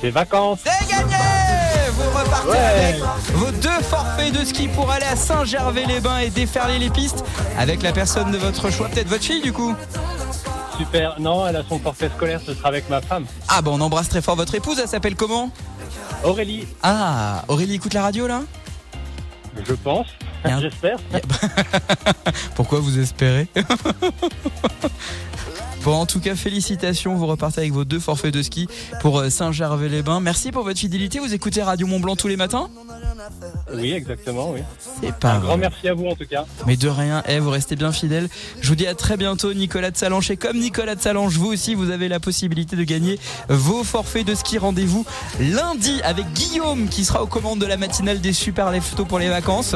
[0.00, 0.58] C'est vacances.
[0.64, 1.14] C'est gagné
[1.92, 2.58] Vous repartez Ouais.
[2.58, 2.96] avec
[3.34, 7.24] vos deux forfaits de ski pour aller à Saint-Gervais-les-Bains et déferler les pistes
[7.58, 9.74] avec la personne de votre choix, peut-être votre fille du coup.
[10.78, 11.18] Super.
[11.20, 13.26] Non, elle a son forfait scolaire, ce sera avec ma femme.
[13.48, 15.50] Ah bon, on embrasse très fort votre épouse, elle s'appelle comment?
[16.24, 18.42] Aurélie, Ah, Aurélie écoute la radio là?
[19.66, 20.06] Je pense.
[20.44, 20.60] Bien.
[20.62, 20.96] J'espère.
[22.54, 23.48] Pourquoi vous espérez?
[25.82, 27.14] Bon, en tout cas, félicitations.
[27.14, 28.68] Vous repartez avec vos deux forfaits de ski
[29.00, 30.20] pour euh, Saint-Gervais-les-Bains.
[30.20, 31.18] Merci pour votre fidélité.
[31.18, 32.68] Vous écoutez Radio Mont Blanc tous les matins?
[33.72, 34.60] Oui, exactement, oui.
[35.00, 36.44] C'est pas Un grand merci à vous en tout cas.
[36.66, 38.28] Mais de rien, eh, vous restez bien fidèles.
[38.60, 40.30] Je vous dis à très bientôt, Nicolas de Salange.
[40.30, 44.26] Et comme Nicolas de Salange, vous aussi, vous avez la possibilité de gagner vos forfaits
[44.26, 44.58] de ski.
[44.58, 45.06] Rendez-vous
[45.38, 49.28] lundi avec Guillaume qui sera aux commandes de la matinale des Super Leftos pour les
[49.28, 49.74] vacances.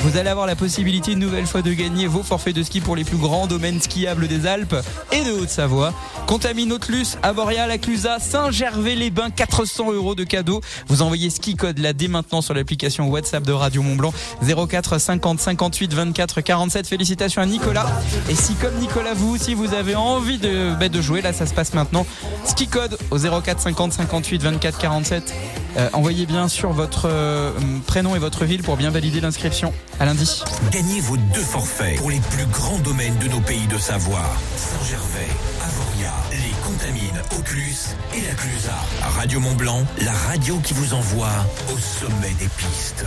[0.00, 2.94] Vous allez avoir la possibilité une nouvelle fois de gagner vos forfaits de ski pour
[2.94, 4.76] les plus grands domaines skiables des Alpes
[5.12, 5.92] et de Haute-Savoie.
[6.26, 10.60] Contaminotlus, Avoria, La Clusa, Saint-Gervais-les-Bains, 400 euros de cadeaux.
[10.86, 14.98] Vous envoyez ski code là dès maintenant sur l'application WhatsApp de Radio Mont Blanc 04
[14.98, 16.86] 50 58 24 47.
[16.86, 17.86] Félicitations à Nicolas.
[18.30, 21.46] Et si comme Nicolas vous aussi vous avez envie de, bah, de jouer, là ça
[21.46, 22.06] se passe maintenant.
[22.44, 25.34] Ski code au 04 50 58 24 47.
[25.76, 27.52] Euh, envoyez bien sûr votre euh,
[27.86, 29.72] prénom et votre ville pour bien valider l'inscription.
[30.00, 30.42] À lundi.
[30.70, 34.24] Gagnez vos deux forfaits pour les plus grands domaines de nos pays de Savoie.
[34.56, 35.28] Saint-Gervais,
[35.62, 38.74] Avoria, les Contamines, Auclus et la Clusa.
[39.16, 41.30] Radio Mont Blanc, la radio qui vous envoie
[41.72, 43.04] au sommet des pistes.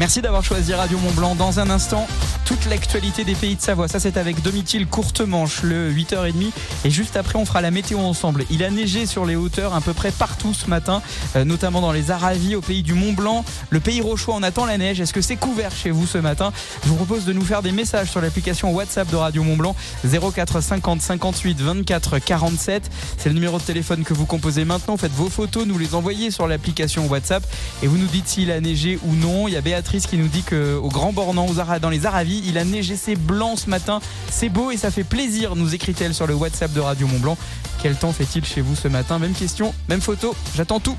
[0.00, 1.34] Merci d'avoir choisi Radio Mont Blanc.
[1.36, 2.08] Dans un instant,
[2.46, 3.86] toute l'actualité des pays de Savoie.
[3.86, 6.50] Ça, c'est avec Domitil Courte Manche, le 8h30.
[6.84, 8.44] Et juste après, on fera la météo ensemble.
[8.50, 11.02] Il a neigé sur les hauteurs à peu près partout ce matin,
[11.36, 13.44] euh, notamment dans les Aravis, au pays du Mont Blanc.
[13.70, 15.00] Le pays Rochois, on attend la neige.
[15.00, 16.52] Est-ce que c'est couvert chez vous ce matin?
[16.82, 19.76] Je vous propose de nous faire des messages sur l'application WhatsApp de Radio Mont Blanc
[20.04, 22.90] 04 50 58 24 47.
[23.18, 24.96] C'est le numéro de téléphone que vous composez maintenant.
[24.96, 27.44] Faites vos photos, nous les envoyez sur l'application WhatsApp
[27.82, 29.48] et vous nous dites s'il a neigé ou non.
[29.48, 32.42] Il y a Béatrice qui nous dit que au Grand Bornand, aux dans les Aravis,
[32.46, 34.00] il a neigé, c'est blanc ce matin.
[34.30, 37.38] C'est beau et ça fait plaisir, nous écrit-elle sur le WhatsApp de Radio Mont Blanc.
[37.82, 39.18] Quel temps fait-il chez vous ce matin?
[39.18, 40.96] Même question, même photo, j'attends tout.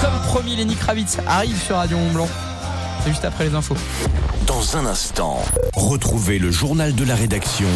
[0.00, 2.28] Comme promis, Lenny Kravitz arrive sur Radio Mont Blanc.
[3.04, 3.76] C'est juste après les infos.
[4.46, 5.40] Dans un instant,
[5.74, 7.68] retrouvez le journal de la rédaction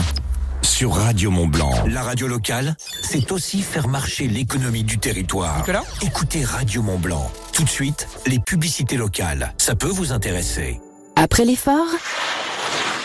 [0.66, 1.72] sur Radio Mont Blanc.
[1.87, 5.59] La radio locale, c'est aussi faire marcher l'économie du territoire.
[5.59, 7.31] Nicolas Écoutez Radio Mont Blanc.
[7.52, 9.55] Tout de suite, les publicités locales.
[9.59, 10.81] Ça peut vous intéresser.
[11.14, 11.87] Après l'effort,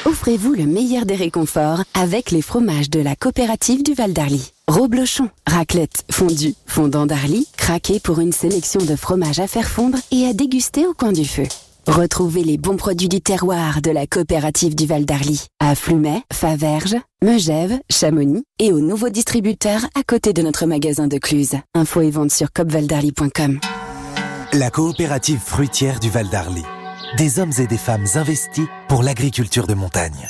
[0.05, 4.53] offrez-vous le meilleur des réconforts avec les fromages de la coopérative du Val d'Arly.
[4.67, 10.25] Roblochon, raclette, fondue, fondant d'Arly, craqué pour une sélection de fromages à faire fondre et
[10.25, 11.43] à déguster au coin du feu.
[11.87, 16.95] Retrouvez les bons produits du terroir de la coopérative du Val d'Arly à Flumet, Faverges,
[17.23, 21.55] Megève, Chamonix et aux nouveaux distributeurs à côté de notre magasin de Cluse.
[21.73, 23.59] Info et vente sur copvaldarly.com.
[24.53, 26.63] La coopérative fruitière du Val d'Arly.
[27.17, 30.29] Des hommes et des femmes investis pour l'agriculture de montagne.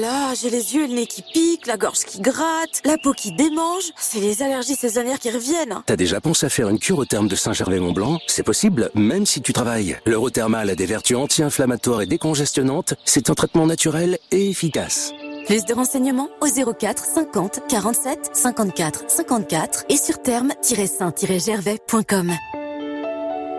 [0.00, 2.96] Là là, j'ai les yeux et le nez qui piquent, la gorge qui gratte, la
[2.96, 3.90] peau qui démange.
[3.96, 5.82] C'est les allergies saisonnières qui reviennent.
[5.84, 8.18] T'as déjà pensé à faire une cure au terme de Saint-Gervais-Mont-Blanc?
[8.26, 9.98] C'est possible, même si tu travailles.
[10.06, 12.94] L'Eurothermal a des vertus anti-inflammatoires et décongestionnantes.
[13.04, 15.12] C'est un traitement naturel et efficace.
[15.46, 22.32] Plus de renseignements au 04 50 47 54 54 et sur terme-saint-gervais.com.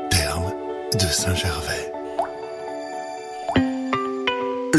[0.09, 0.53] Terme
[0.93, 1.91] de Saint-Gervais.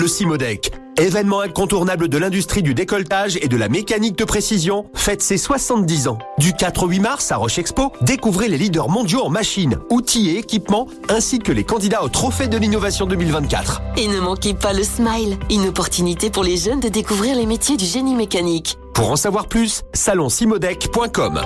[0.03, 0.73] le Simodec.
[0.99, 6.09] Événement incontournable de l'industrie du décolletage et de la mécanique de précision, fête ses 70
[6.09, 6.19] ans.
[6.39, 10.29] Du 4 au 8 mars à Roche Expo, découvrez les leaders mondiaux en machines, outils
[10.31, 13.81] et équipements, ainsi que les candidats au Trophée de l'innovation 2024.
[13.97, 17.79] Et ne manquez pas le Smile, une opportunité pour les jeunes de découvrir les métiers
[17.79, 18.77] du génie mécanique.
[18.93, 21.41] Pour en savoir plus, salonsimodec.com.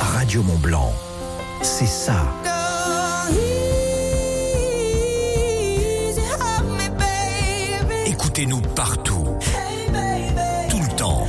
[0.00, 0.92] Radio Mont Blanc,
[1.62, 2.26] c'est ça.
[8.38, 9.26] Écoutez-nous partout.
[10.70, 11.26] Tout le temps.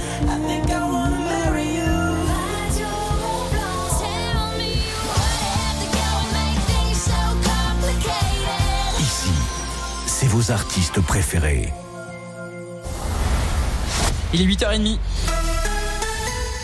[9.00, 9.32] Ici,
[10.06, 11.74] c'est vos artistes préférés.
[14.32, 15.00] Il est 8h30.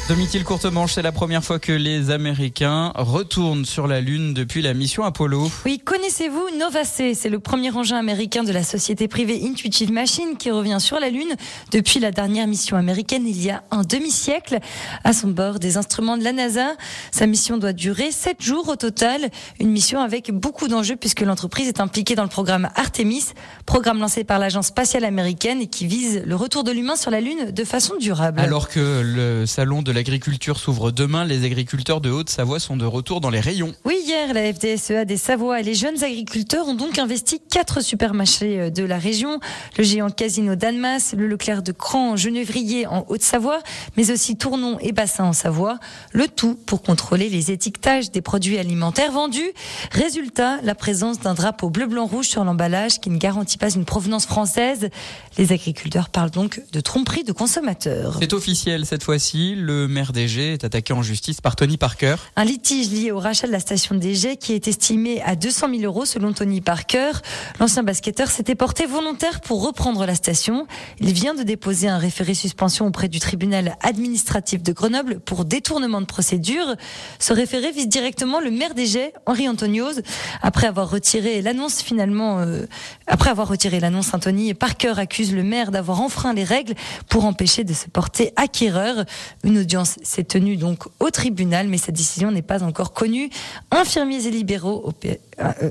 [0.08, 4.76] Domitil Courtemanche, c'est la première fois que les Américains retournent sur la Lune depuis la
[4.76, 5.50] mission Apollo.
[5.66, 10.52] Oui, connaissez-vous Novacé C'est le premier engin américain de la société privée Intuitive Machines qui
[10.52, 11.36] revient sur la Lune
[11.72, 14.60] depuis la dernière mission américaine il y a un demi-siècle.
[15.04, 16.76] À son bord, des instruments de la NASA.
[17.10, 19.32] Sa mission doit durer 7 jours au total.
[19.60, 23.30] Une mission avec beaucoup d'enjeux puisque l'entreprise est impliquée dans le programme Artemis,
[23.66, 27.22] programme lancé par l'agence spatiale américaine et qui vise le retour de l'humain sur la
[27.22, 28.40] Lune de façon durable.
[28.40, 33.22] Alors que le salon de l'agriculture s'ouvre demain, les agriculteurs de Haute-Savoie sont de retour
[33.22, 33.74] dans les rayons.
[33.86, 38.72] Oui, hier, la FDSEA des Savoie et les jeunes agriculteurs ont donc investi quatre supermarchés
[38.72, 39.40] de la région.
[39.78, 43.60] Le géant Casino d'Annemasse, le Leclerc de Cran, Genevrier en Haute-Savoie,
[43.96, 45.80] mais aussi Tournon et Bassin en Savoie.
[46.12, 49.54] Le tout pour contrôler les étiquetages des produits alimentaires vendus.
[49.92, 54.90] Résultat, la présence d'un drapeau bleu-blanc-rouge sur l'emballage qui ne garantit pas une provenance française.
[55.38, 58.18] Les agriculteurs parlent donc de tromperie de consommateurs.
[58.20, 62.16] C'est officiel cette fois-ci, le maire d'Égé est attaqué en justice par Tony Parker.
[62.36, 65.82] Un litige lié au rachat de la station d'Égé qui est estimé à 200 000
[65.84, 67.12] euros selon Tony Parker.
[67.60, 70.68] L'ancien basketteur s'était porté volontaire pour reprendre la station.
[71.00, 76.02] Il vient de déposer un référé suspension auprès du tribunal administratif de Grenoble pour détournement
[76.02, 76.76] de procédure.
[77.20, 80.02] Ce référé vise directement le maire d'Égé, Henri Antonioz.
[80.42, 82.66] Après avoir retiré l'annonce finalement, euh,
[83.08, 86.74] après avoir retiré l'annonce, Anthony Parker accuse le maire d'avoir enfreint les règles
[87.10, 89.06] pour empêcher de se porter acquéreur.
[89.44, 93.30] Une audience s'est tenue donc au tribunal, mais sa décision n'est pas encore connue.
[93.72, 95.70] Infirmiers et libéraux au P- euh, euh,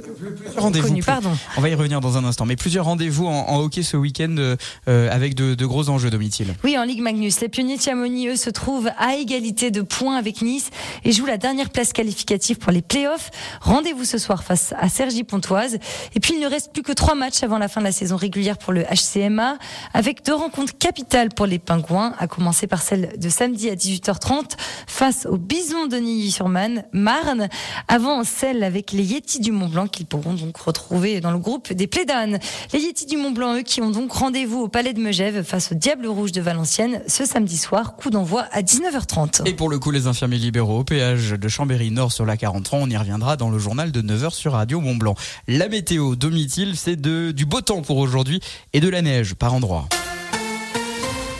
[0.58, 0.98] Rendez-vous.
[1.00, 1.30] pardon.
[1.56, 2.44] On va y revenir dans un instant.
[2.44, 6.54] Mais plusieurs rendez-vous en, en hockey ce week-end euh, avec de, de gros enjeux domicile.
[6.64, 10.16] Oui, en Ligue Magnus, les pionniers de Chamonix, eux, se trouvent à égalité de points
[10.16, 10.68] avec Nice
[11.04, 13.30] et jouent la dernière place qualificative pour les playoffs.
[13.60, 15.78] Rendez-vous ce soir face à Sergi Pontoise.
[16.14, 18.16] Et puis, il ne reste plus que trois matchs avant la fin de la saison
[18.16, 19.56] régulière pour le HCMA,
[19.94, 24.52] avec deux rencontres capitales pour les Pingouins, à commencer par celle de samedi à 18h30
[24.86, 27.48] face aux Bisons de Neuilly-sur-Marne, Marne,
[27.88, 31.86] avant celle avec les Yetis du Mont-Blanc qu'ils pourront donc retrouver dans le groupe des
[31.86, 32.38] Plédanes.
[32.72, 35.74] Les Yetis du Mont-Blanc, eux, qui ont donc rendez-vous au Palais de Megève face au
[35.74, 39.46] Diable Rouge de Valenciennes ce samedi soir, coup d'envoi à 19h30.
[39.46, 42.80] Et pour le coup, les infirmiers libéraux au péage de Chambéry Nord sur la 43,
[42.80, 45.14] on y reviendra dans le journal de 9h sur Radio Mont Blanc.
[45.46, 48.40] La météo domitil, c'est du beau temps pour aujourd'hui
[48.72, 49.88] et de la neige par endroit.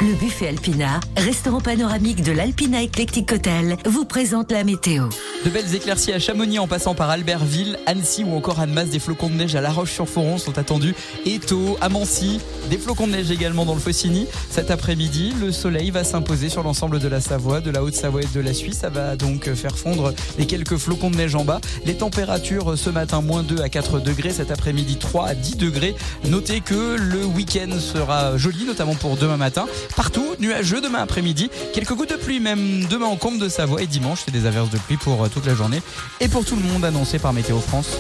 [0.07, 5.09] Le buffet Alpina, restaurant panoramique de l'Alpina Eclectic Hotel, vous présente la météo.
[5.47, 9.31] De belles éclaircies à Chamonix en passant par Albertville, Annecy ou encore Annemasse, des flocons
[9.31, 10.95] de neige à La Roche-sur-Foron sont attendus.
[11.25, 14.27] Eto, à Mancy, des flocons de neige également dans le Faucigny.
[14.51, 18.29] Cet après-midi, le soleil va s'imposer sur l'ensemble de la Savoie, de la Haute-Savoie et
[18.35, 18.81] de la Suisse.
[18.81, 21.63] Ça va donc faire fondre les quelques flocons de neige en bas.
[21.87, 24.31] Les températures ce matin, moins 2 à 4 degrés.
[24.31, 25.95] Cet après-midi, 3 à 10 degrés.
[26.25, 29.65] Notez que le week-end sera joli, notamment pour demain matin.
[29.97, 31.51] Partout, nuageux demain après-midi.
[31.73, 33.83] Quelques gouttes de pluie même demain en Comte de Savoie.
[33.83, 35.81] Et dimanche, c'est des averses de pluie pour euh, toute la journée.
[36.21, 37.99] Et pour tout le monde annoncé par Météo France.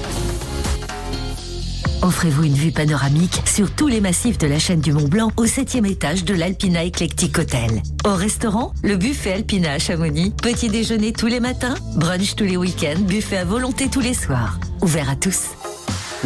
[2.02, 5.46] Offrez-vous une vue panoramique sur tous les massifs de la chaîne du Mont Blanc au
[5.46, 7.82] septième étage de l'Alpina Eclectic Hotel.
[8.04, 10.30] Au restaurant, le buffet Alpina à Chamonix.
[10.42, 14.58] Petit déjeuner tous les matins, brunch tous les week-ends, buffet à volonté tous les soirs.
[14.82, 15.52] Ouvert à tous.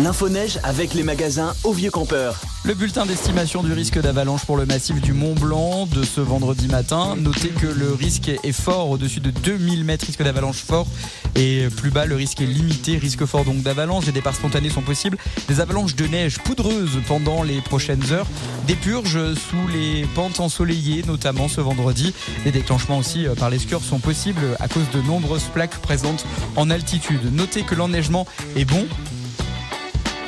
[0.02, 2.40] L'info neige avec les magasins au Vieux Campeur.
[2.62, 6.68] Le bulletin d'estimation du risque d'avalanche pour le massif du Mont Blanc de ce vendredi
[6.68, 7.16] matin.
[7.18, 10.86] Notez que le risque est fort au-dessus de 2000 mètres, risque d'avalanche fort.
[11.34, 14.04] Et plus bas, le risque est limité, risque fort donc d'avalanche.
[14.04, 15.18] Des départs spontanés sont possibles.
[15.48, 18.26] Des avalanches de neige poudreuse pendant les prochaines heures.
[18.68, 22.14] Des purges sous les pentes ensoleillées, notamment ce vendredi.
[22.44, 26.24] Des déclenchements aussi euh, par les scurs sont possibles à cause de nombreuses plaques présentes
[26.54, 27.32] en altitude.
[27.32, 28.86] Notez que l'enneigement est bon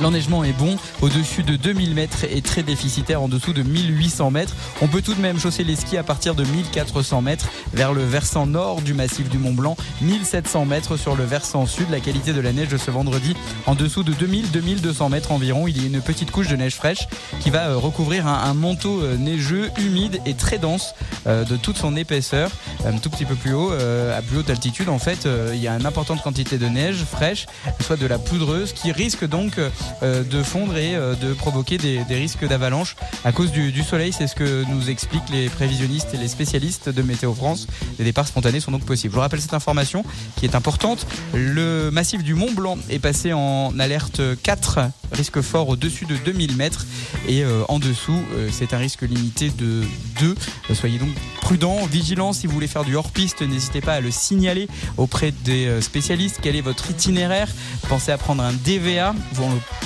[0.01, 4.55] L'enneigement est bon au-dessus de 2000 mètres et très déficitaire en dessous de 1800 mètres.
[4.81, 8.03] On peut tout de même chausser les skis à partir de 1400 mètres vers le
[8.03, 11.91] versant nord du massif du Mont Blanc, 1700 mètres sur le versant sud.
[11.91, 15.69] La qualité de la neige de ce vendredi en dessous de 2000-2200 mètres environ.
[15.69, 17.07] Il y a une petite couche de neige fraîche
[17.41, 20.95] qui va euh, recouvrir un, manteau euh, neigeux, humide et très dense
[21.27, 22.51] euh, de toute son épaisseur.
[22.87, 25.75] Un tout petit peu plus haut, à plus haute altitude, en fait, il y a
[25.75, 27.47] une importante quantité de neige fraîche,
[27.81, 29.59] soit de la poudreuse, qui risque donc
[30.03, 34.13] de fondre et de provoquer des, risques d'avalanche à cause du, soleil.
[34.13, 37.67] C'est ce que nous expliquent les prévisionnistes et les spécialistes de Météo France.
[37.99, 39.13] Les départs spontanés sont donc possibles.
[39.13, 40.05] Je vous rappelle cette information
[40.37, 41.07] qui est importante.
[41.35, 44.81] Le massif du Mont Blanc est passé en alerte 4,
[45.13, 46.87] risque fort au-dessus de 2000 mètres.
[47.29, 48.21] Et en dessous,
[48.51, 49.83] c'est un risque limité de
[50.21, 50.35] 2.
[50.75, 51.11] Soyez donc
[51.41, 55.67] prudents, vigilants si vous voulez faire du hors-piste, n'hésitez pas à le signaler auprès des
[55.67, 56.39] euh, spécialistes.
[56.43, 57.49] Quel est votre itinéraire?
[57.89, 59.15] Pensez à prendre un DVA.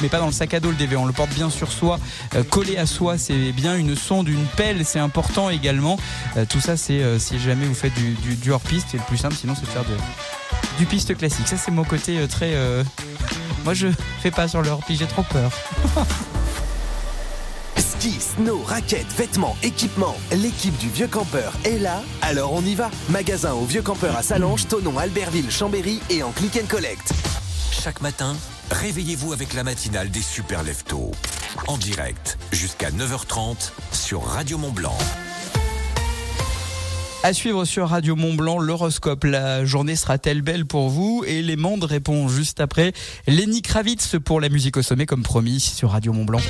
[0.03, 1.99] Met pas dans le sac à dos le DVA, on le porte bien sur soi,
[2.34, 3.18] euh, collé à soi.
[3.18, 5.99] C'est bien une sonde, une pelle, c'est important également.
[6.36, 8.95] Euh, tout ça, c'est si jamais vous faites du, hors-piste.
[8.95, 9.84] Et le plus simple, sinon, c'est de faire
[10.78, 11.49] du piste classique.
[11.49, 12.55] Ça, c'est mon côté très.
[13.64, 13.88] Moi, je
[14.20, 15.51] fais pas sur le hors-piste, j'ai trop peur.
[17.76, 20.16] Ski, snow, raquettes, vêtements, équipements.
[20.32, 22.90] L'équipe du Vieux Campeur est là, alors on y va.
[23.09, 27.12] Magasin au Vieux Campeur à Salange, Tonon, Albertville, Chambéry et en click and collect.
[27.72, 28.36] Chaque matin,
[28.70, 31.12] réveillez-vous avec la matinale des super leftos.
[31.66, 34.96] En direct, jusqu'à 9h30 sur Radio Mont Blanc.
[37.22, 39.24] À suivre sur Radio Mont Blanc, l'horoscope.
[39.24, 41.24] La journée sera-t-elle belle pour vous?
[41.26, 42.92] Et les mondes répond juste après.
[43.26, 46.42] Lenny Kravitz pour la musique au sommet, comme promis, sur Radio Mont Blanc.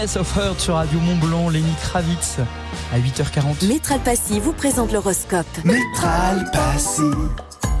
[0.00, 2.38] Happiness of Heart sur Radio Mont Blanc, Lenny Kravitz
[2.90, 3.66] à 8h40.
[3.68, 5.46] Métral Passy vous présente l'horoscope.
[5.62, 7.02] Métral Passy,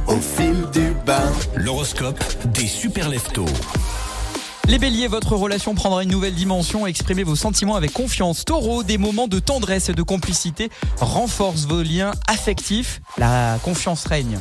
[0.06, 1.32] au fil du bain.
[1.56, 3.46] L'horoscope des super leftos.
[4.68, 6.86] Les béliers, votre relation prendra une nouvelle dimension.
[6.86, 8.44] Exprimez vos sentiments avec confiance.
[8.44, 10.68] Taureau, des moments de tendresse et de complicité
[11.00, 13.00] renforcent vos liens affectifs.
[13.16, 14.38] La confiance règne.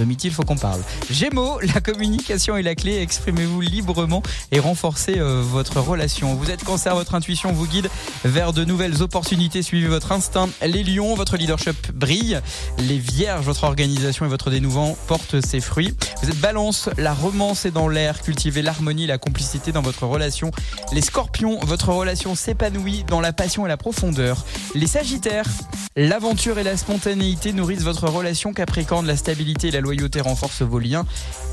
[0.00, 0.80] Domitil, faut qu'on parle.
[1.10, 3.02] Gémeaux, la communication est la clé.
[3.02, 6.34] Exprimez-vous librement et renforcez euh, votre relation.
[6.34, 7.90] Vous êtes cancer, votre intuition vous guide
[8.24, 9.62] vers de nouvelles opportunités.
[9.62, 10.48] Suivez votre instinct.
[10.66, 12.40] Les lions, votre leadership brille.
[12.78, 15.94] Les vierges, votre organisation et votre dénouement portent ses fruits.
[16.22, 18.22] Vous êtes balance, la romance est dans l'air.
[18.22, 20.50] Cultivez l'harmonie, la complicité dans votre relation.
[20.94, 24.46] Les scorpions, votre relation s'épanouit dans la passion et la profondeur.
[24.74, 25.48] Les sagittaires,
[25.94, 28.54] l'aventure et la spontanéité nourrissent votre relation.
[28.54, 29.89] Capricorne, la stabilité et la loyauté
[30.20, 31.06] renforcent vos liens.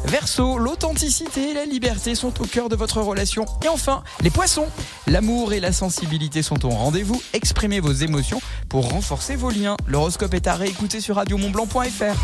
[0.06, 3.46] Verseau, l'authenticité et la liberté sont au cœur de votre relation.
[3.64, 4.68] Et enfin, les poissons,
[5.08, 7.22] l'amour et la sensibilité sont au rendez-vous.
[7.34, 9.78] Exprimez vos émotions pour renforcer vos liens.
[9.88, 12.16] L'horoscope est à réécouter sur radiomontblanc.fr.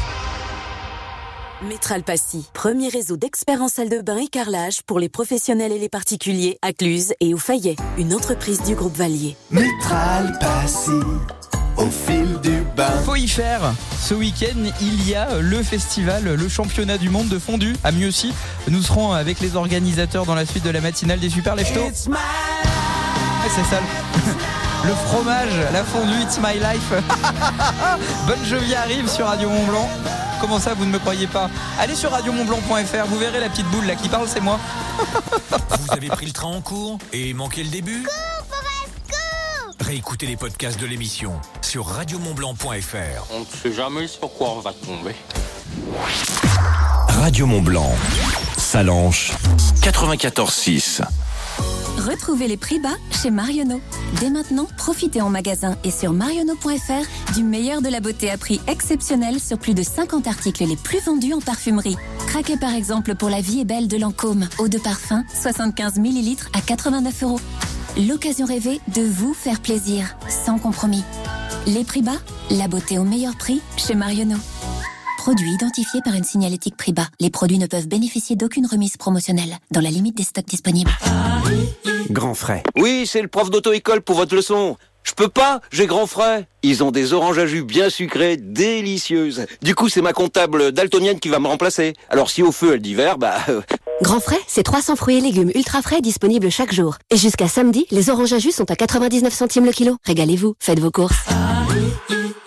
[1.64, 5.80] Métral Passy, premier réseau d'experts en salle de bain et carrelage pour les professionnels et
[5.80, 9.38] les particuliers à Cluse et au Fayet, une entreprise du groupe Valier.
[9.50, 10.92] Métral Passy,
[11.78, 12.90] au fil du bain.
[13.06, 13.62] Faut y faire.
[14.02, 18.34] Ce week-end, il y a le festival, le championnat du monde de fondu à Mieuxy.
[18.70, 22.10] Nous serons avec les organisateurs dans la suite de la matinale des Super Leftos.
[23.50, 23.82] C'est ça.
[24.86, 26.92] Le fromage, la fondue, it's my life.
[28.28, 29.90] Bonne Jovie arrive sur Radio Mont Blanc.
[30.42, 31.50] Comment ça, vous ne me croyez pas?
[31.80, 34.60] Allez sur radiomontblanc.fr, vous verrez la petite boule là qui parle, c'est moi.
[35.80, 38.06] Vous avez pris le train en cours et manqué le début?
[39.94, 43.28] Réécoutez les podcasts de l'émission sur radiomontblanc.fr.
[43.32, 45.14] On ne sait jamais sur quoi on va tomber.
[47.10, 47.92] Radio Mont Blanc,
[48.58, 49.34] Salanche
[49.84, 51.04] 94.6.
[52.00, 53.82] Retrouvez les prix bas chez Marionneau.
[54.20, 58.60] Dès maintenant, profitez en magasin et sur marionneau.fr du meilleur de la beauté à prix
[58.66, 61.98] exceptionnel sur plus de 50 articles les plus vendus en parfumerie.
[62.26, 66.36] Craquez par exemple pour la vie est belle de Lancôme, eau de parfum, 75 ml
[66.54, 67.40] à 89 euros.
[67.96, 71.04] L'occasion rêvée de vous faire plaisir, sans compromis.
[71.68, 72.18] Les prix bas,
[72.50, 74.40] la beauté au meilleur prix chez Marionneau.
[75.20, 77.08] Produit identifié par une signalétique prix bas.
[77.20, 80.90] Les produits ne peuvent bénéficier d'aucune remise promotionnelle, dans la limite des stocks disponibles.
[82.10, 82.64] Grand frais.
[82.76, 84.76] Oui, c'est le prof d'auto-école pour votre leçon.
[85.04, 86.48] Je peux pas, j'ai grand frais.
[86.64, 89.46] Ils ont des oranges à jus bien sucrées, délicieuses.
[89.62, 91.94] Du coup, c'est ma comptable daltonienne qui va me remplacer.
[92.10, 93.36] Alors si au feu elle dit vert, bah...
[93.50, 93.62] euh,
[94.02, 96.98] Grand frais, c'est 300 fruits et légumes ultra frais disponibles chaque jour.
[97.12, 99.98] Et jusqu'à samedi, les oranges à jus sont à 99 centimes le kilo.
[100.06, 101.16] Régalez-vous, faites vos courses.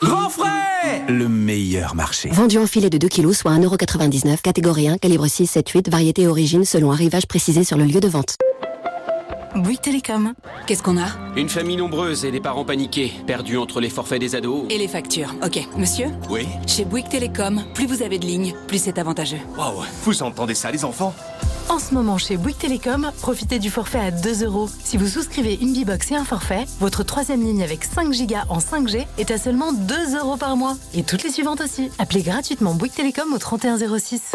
[0.02, 2.30] Grand frais Le meilleur marché.
[2.32, 6.22] Vendu en filet de 2 kilos, soit 1,99€, catégorie 1, calibre 6, 7, 8, variété
[6.22, 8.36] et origine selon arrivage précisé sur le lieu de vente.
[9.56, 10.34] Bouygues Télécom.
[10.66, 11.06] Qu'est-ce qu'on a?
[11.36, 14.64] Une famille nombreuse et des parents paniqués, perdus entre les forfaits des ados.
[14.70, 15.34] Et les factures.
[15.44, 16.08] Ok, monsieur?
[16.30, 19.38] Oui Chez Bouygues Télécom, plus vous avez de lignes, plus c'est avantageux.
[19.56, 21.14] Waouh, vous entendez ça les enfants?
[21.68, 24.68] En ce moment, chez Bouygues Télécom, profitez du forfait à 2 euros.
[24.84, 28.58] Si vous souscrivez une B-Box et un forfait, votre troisième ligne avec 5 gigas en
[28.58, 30.76] 5G est à seulement 2 euros par mois.
[30.94, 31.90] Et toutes les suivantes aussi.
[31.98, 34.32] Appelez gratuitement Bouygues Télécom au 3106.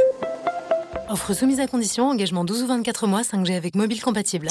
[1.10, 4.50] Offre soumise à condition, engagement 12 ou 24 mois, 5G avec mobile compatible.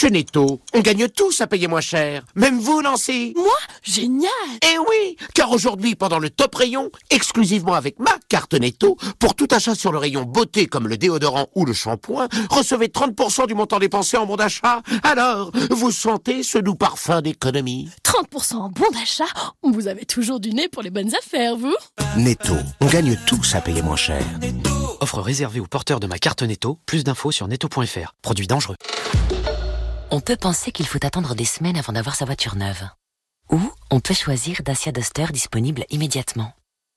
[0.00, 2.24] Chez Netto, on gagne tous à payer moins cher.
[2.34, 3.34] Même vous, Nancy.
[3.36, 3.52] Moi?
[3.82, 4.30] Génial
[4.62, 9.46] Eh oui, car aujourd'hui, pendant le top rayon, exclusivement avec ma carte Netto, pour tout
[9.50, 13.78] achat sur le rayon beauté comme le déodorant ou le shampoing, recevez 30% du montant
[13.78, 14.80] dépensé en bon d'achat.
[15.02, 19.26] Alors, vous sentez ce doux parfum d'économie 30% en bon d'achat?
[19.62, 21.76] Vous avez toujours du nez pour les bonnes affaires, vous?
[22.16, 24.24] Netto, on gagne tous à payer moins cher.
[25.00, 26.78] Offre réservée aux porteurs de ma carte Netto.
[26.86, 28.14] Plus d'infos sur netto.fr.
[28.22, 28.76] Produit dangereux.
[30.12, 32.82] On peut penser qu'il faut attendre des semaines avant d'avoir sa voiture neuve.
[33.52, 33.60] Ou
[33.92, 36.52] on peut choisir Dacia Duster disponible immédiatement.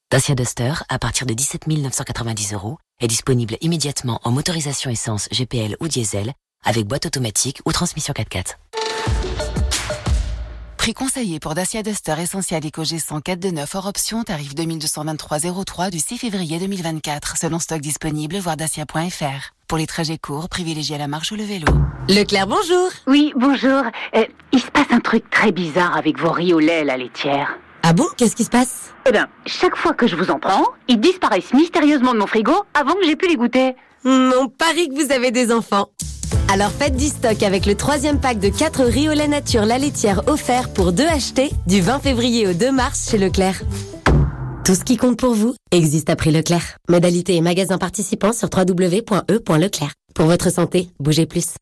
[0.09, 5.77] Dacia Duster, à partir de 17 990 euros, est disponible immédiatement en motorisation essence GPL
[5.79, 6.33] ou diesel,
[6.65, 9.62] avec boîte automatique ou transmission 4x4.
[10.83, 15.99] Prix conseillé pour Dacia Duster Essentiel EcoG 104 de 9 hors option, tarif 2223,03 du
[15.99, 19.53] 6 février 2024, selon stock disponible, voir dacia.fr.
[19.69, 21.67] Pour les trajets courts, privilégiez la marche ou le vélo.
[22.09, 22.89] Leclerc, bonjour.
[23.07, 23.83] Oui, bonjour.
[24.13, 27.57] Euh, il se passe un truc très bizarre avec vos riz au lait, la laitière.
[27.83, 28.07] Ah bon?
[28.17, 28.93] Qu'est-ce qui se passe?
[29.07, 32.65] Eh bien, chaque fois que je vous en prends, ils disparaissent mystérieusement de mon frigo
[32.73, 33.77] avant que j'ai pu les goûter.
[34.03, 35.87] On parie que vous avez des enfants.
[36.51, 39.77] Alors faites du stock avec le troisième pack de 4 riz au lait nature la
[39.77, 43.63] laitière offert pour 2 achetés du 20 février au 2 mars chez Leclerc.
[44.63, 46.77] Tout ce qui compte pour vous existe à prix Leclerc.
[46.89, 49.91] Modalité et magasin participants sur www.e.leclerc.
[50.13, 51.55] Pour votre santé, bougez plus.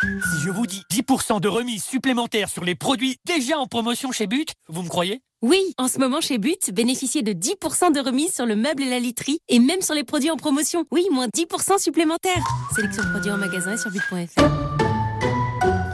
[0.00, 4.26] Si je vous dis 10% de remise supplémentaire sur les produits déjà en promotion chez
[4.26, 5.22] But, vous me croyez?
[5.42, 8.90] Oui, en ce moment chez But, bénéficiez de 10% de remise sur le meuble et
[8.90, 10.84] la literie et même sur les produits en promotion.
[10.92, 12.44] Oui, moins 10% supplémentaires.
[12.74, 14.85] Sélection de produits en magasin et sur but.fr.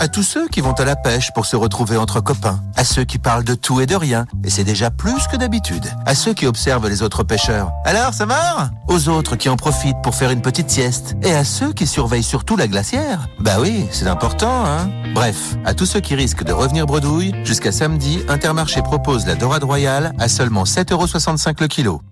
[0.03, 3.05] À tous ceux qui vont à la pêche pour se retrouver entre copains, à ceux
[3.05, 6.35] qui parlent de tout et de rien, et c'est déjà plus que d'habitude, à ceux
[6.35, 7.71] qui observent les autres pêcheurs.
[7.85, 11.45] Alors, ça marre Aux autres qui en profitent pour faire une petite sieste, et à
[11.45, 13.29] ceux qui surveillent surtout la glacière.
[13.39, 14.91] Bah oui, c'est important, hein?
[15.15, 19.63] Bref, à tous ceux qui risquent de revenir bredouille, jusqu'à samedi, Intermarché propose la dorade
[19.63, 22.03] royale à seulement 7,65€ le kilo.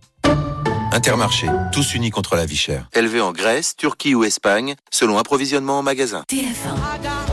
[0.92, 2.88] Intermarché, tous unis contre la vie chère.
[2.92, 6.22] Élevé en Grèce, Turquie ou Espagne, selon approvisionnement en magasin.
[6.28, 7.29] The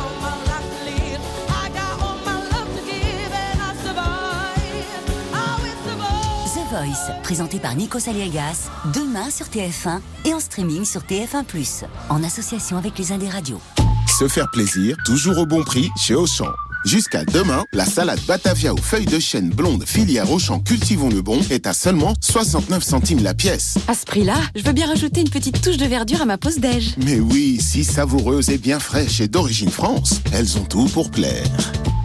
[6.77, 12.77] Voice, présenté par Nico Saliegas, demain sur TF1 et en streaming sur TF1+, en association
[12.77, 13.61] avec les Indes Radios.
[14.19, 16.47] Se faire plaisir, toujours au bon prix chez Auchan.
[16.85, 21.41] Jusqu'à demain, la salade Batavia aux feuilles de chêne blonde filière Auchan Cultivons le Bon
[21.49, 23.77] est à seulement 69 centimes la pièce.
[23.87, 26.59] À ce prix-là, je veux bien rajouter une petite touche de verdure à ma pause
[26.59, 26.95] déj.
[27.03, 31.47] Mais oui, si savoureuse et bien fraîche et d'origine France, elles ont tout pour plaire.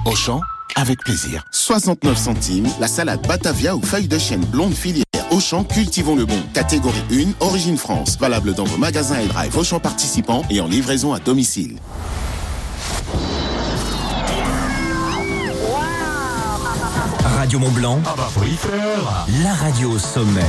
[0.06, 0.40] Auchan,
[0.76, 1.44] avec plaisir.
[1.50, 6.38] 69 centimes, la salade Batavia aux feuilles de chêne blonde filière Auchan Cultivons le Bon.
[6.52, 8.18] Catégorie 1, origine France.
[8.18, 11.78] Valable dans vos magasins et drive Auchan participants et en livraison à domicile.
[17.24, 18.00] Radio Mont Blanc.
[19.42, 20.42] La radio au sommet.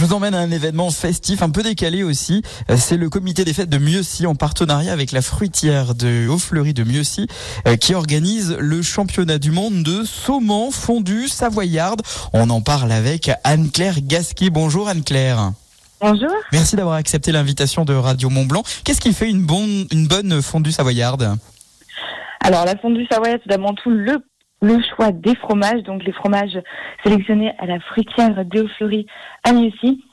[0.00, 2.40] Je vous emmène à un événement festif un peu décalé aussi.
[2.70, 6.72] Euh, C'est le comité des fêtes de Mieuxy en partenariat avec la fruitière de Haut-Fleury
[6.72, 7.26] de Mieuxy
[7.68, 12.00] euh, qui organise le championnat du monde de saumon fondu savoyarde.
[12.32, 14.48] On en parle avec Anne-Claire Gasquet.
[14.48, 15.52] Bonjour Anne-Claire.
[16.00, 16.32] Bonjour.
[16.50, 18.62] Merci d'avoir accepté l'invitation de Radio Mont Blanc.
[18.84, 21.36] Qu'est-ce qui fait une bonne, une bonne fondue savoyarde?
[22.42, 24.24] Alors, la fondue savoyarde, c'est d'abord tout le,
[24.60, 26.58] le choix des fromages, donc les fromages
[27.04, 29.06] sélectionnés à la fruitière de Fleury
[29.44, 30.04] à Mieuxy.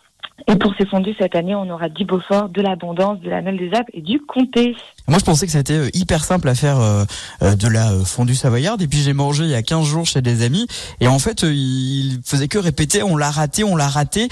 [0.47, 3.57] Et pour ces fondues, cette année, on aura du Beaufort, de l'Abondance, de la Meule
[3.57, 4.75] des Alpes et du Comté.
[5.07, 7.05] Moi, je pensais que c'était euh, hyper simple à faire euh,
[7.41, 8.81] euh, de la fondue savoyarde.
[8.83, 10.67] Et puis, j'ai mangé il y a 15 jours chez des amis.
[11.01, 14.27] Et en fait, il faisait que répéter, on l'a raté, on l'a raté.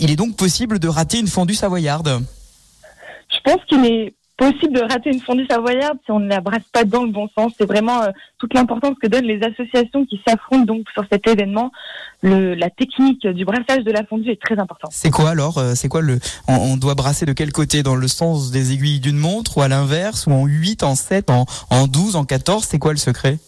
[0.00, 2.24] Il est donc possible de rater une fondue savoyarde?
[3.32, 6.64] Je pense qu'il est possible de rater une fondue savoyarde si on ne la brasse
[6.72, 7.52] pas dans le bon sens.
[7.58, 11.70] C'est vraiment euh, toute l'importance que donnent les associations qui s'affrontent donc sur cet événement.
[12.22, 14.92] Le, la technique du brassage de la fondue est très importante.
[14.94, 16.18] C'est quoi alors Euh, C'est quoi le
[16.48, 17.82] on, on doit brasser de quel côté?
[17.82, 20.26] Dans le sens des aiguilles d'une montre ou à l'inverse?
[20.26, 23.38] Ou en 8, en 7, en, en 12, en 14 C'est quoi le secret?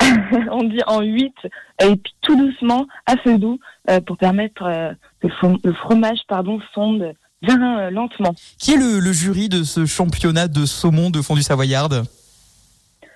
[0.50, 1.34] On dit en 8
[1.82, 3.58] et puis tout doucement à feu doux
[3.90, 5.28] euh, pour permettre euh, que
[5.64, 7.12] le fromage pardon fonde
[7.42, 8.34] bien euh, lentement.
[8.58, 12.04] Qui est le, le jury de ce championnat de saumon de fondue savoyarde?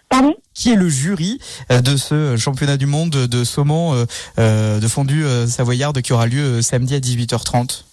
[0.08, 0.34] Pardon?
[0.54, 1.38] Qui est le jury
[1.70, 4.06] euh, de ce championnat du monde de saumon
[4.38, 7.84] euh, de fondue savoyarde qui aura lieu samedi à 18h30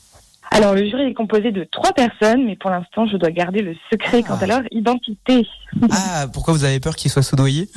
[0.52, 3.76] Alors le jury est composé de trois personnes, mais pour l'instant je dois garder le
[3.92, 5.48] secret quant à leur identité.
[5.92, 7.70] Ah, pourquoi vous avez peur qu'il soit soudoyé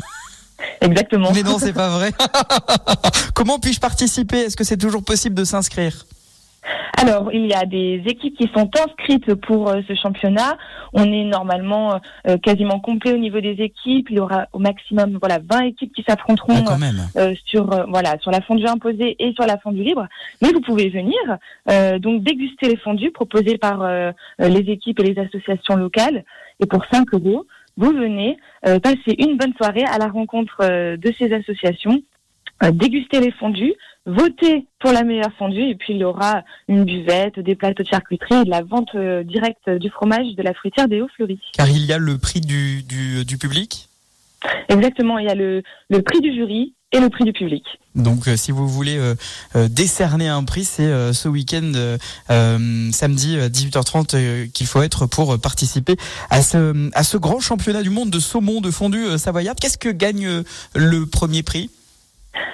[0.81, 1.31] Exactement.
[1.33, 2.13] Mais non, c'est pas vrai.
[3.35, 4.39] Comment puis-je participer?
[4.39, 6.07] Est-ce que c'est toujours possible de s'inscrire?
[6.97, 10.57] Alors, il y a des équipes qui sont inscrites pour euh, ce championnat.
[10.93, 14.09] On est normalement euh, quasiment complet au niveau des équipes.
[14.11, 16.77] Il y aura au maximum voilà 20 équipes qui s'affronteront Ah,
[17.17, 20.07] euh, sur euh, voilà sur la fondue imposée et sur la fondue libre.
[20.41, 21.19] Mais vous pouvez venir
[21.71, 26.25] euh, donc déguster les fondues proposées par euh, euh, les équipes et les associations locales.
[26.61, 27.47] Et pour 5 euros,
[27.77, 32.03] vous venez euh, passer une bonne soirée à la rencontre euh, de ces associations,
[32.63, 33.75] euh, déguster les fondues,
[34.07, 37.89] voter pour la meilleure fondue et puis il y aura une buvette, des plateaux de
[37.89, 41.41] charcuterie et de la vente euh, directe du fromage de la fruitière des Hauts-Fleuris.
[41.53, 43.89] Car il y a le prix du, du, du public?
[44.69, 47.65] Exactement, il y a le, le prix du jury et le prix du public.
[47.95, 49.15] Donc, euh, si vous voulez euh,
[49.55, 51.73] euh, décerner un prix, c'est euh, ce week-end,
[52.29, 55.97] samedi à 18h30, euh, qu'il faut être pour participer
[56.29, 59.59] à ce, à ce grand championnat du monde de saumon de fondue euh, savoyarde.
[59.61, 60.43] Qu'est-ce que gagne
[60.75, 61.71] le premier prix?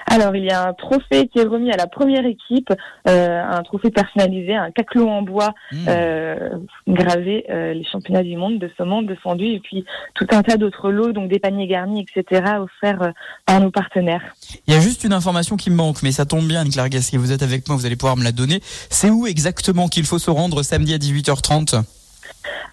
[0.06, 2.72] Alors, il y a un trophée qui est remis à la première équipe,
[3.08, 5.54] euh, un trophée personnalisé, un caclot en bois
[5.86, 6.50] euh,
[6.86, 10.56] gravé, euh, les championnats du monde de saumon, de fondue, et puis tout un tas
[10.56, 13.12] d'autres lots, donc des paniers garnis, etc., offerts
[13.46, 14.22] par nos partenaires.
[14.66, 17.16] Il y a juste une information qui me manque, mais ça tombe bien, Anne-Claire Gasquet,
[17.16, 18.60] vous êtes avec moi, vous allez pouvoir me la donner.
[18.62, 21.82] C'est où exactement qu'il faut se rendre samedi à 18h30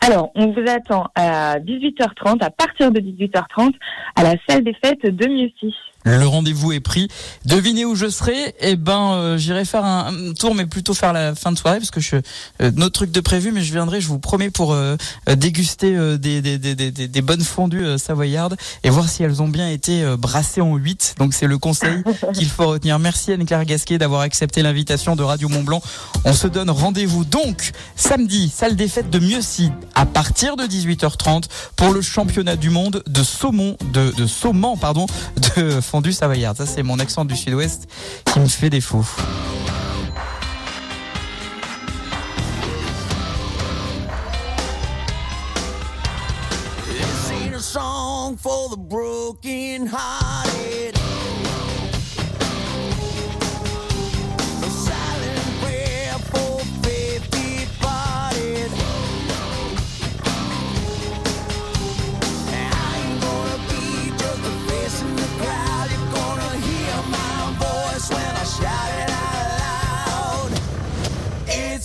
[0.02, 3.74] Alors, on vous attend à 18h30, à partir de 18h30,
[4.16, 5.76] à la salle des fêtes de Mieuxy.
[6.06, 7.08] Le rendez-vous est pris.
[7.46, 11.14] Devinez où je serai Eh ben, euh, j'irai faire un, un tour, mais plutôt faire
[11.14, 12.18] la fin de soirée parce que je
[12.62, 14.96] euh, notre truc de prévu, mais je viendrai, je vous promets, pour euh,
[15.28, 19.24] euh, déguster euh, des, des, des, des, des bonnes fondues euh, savoyardes et voir si
[19.24, 21.16] elles ont bien été euh, brassées en 8.
[21.18, 22.04] Donc c'est le conseil
[22.34, 23.00] qu'il faut retenir.
[23.00, 25.82] Merci Anne-Claire Gasquet d'avoir accepté l'invitation de Radio Mont Blanc.
[26.24, 31.46] On se donne rendez-vous donc samedi, salle des fêtes de Mieuxy, à partir de 18h30
[31.76, 35.08] pour le championnat du monde de saumon, de, de saumon, pardon,
[35.56, 36.58] de fondue savoyarde.
[36.58, 37.88] Ça c'est mon accent du sud-ouest
[38.26, 39.06] qui me fait défaut.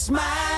[0.01, 0.50] It's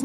[0.00, 0.04] It's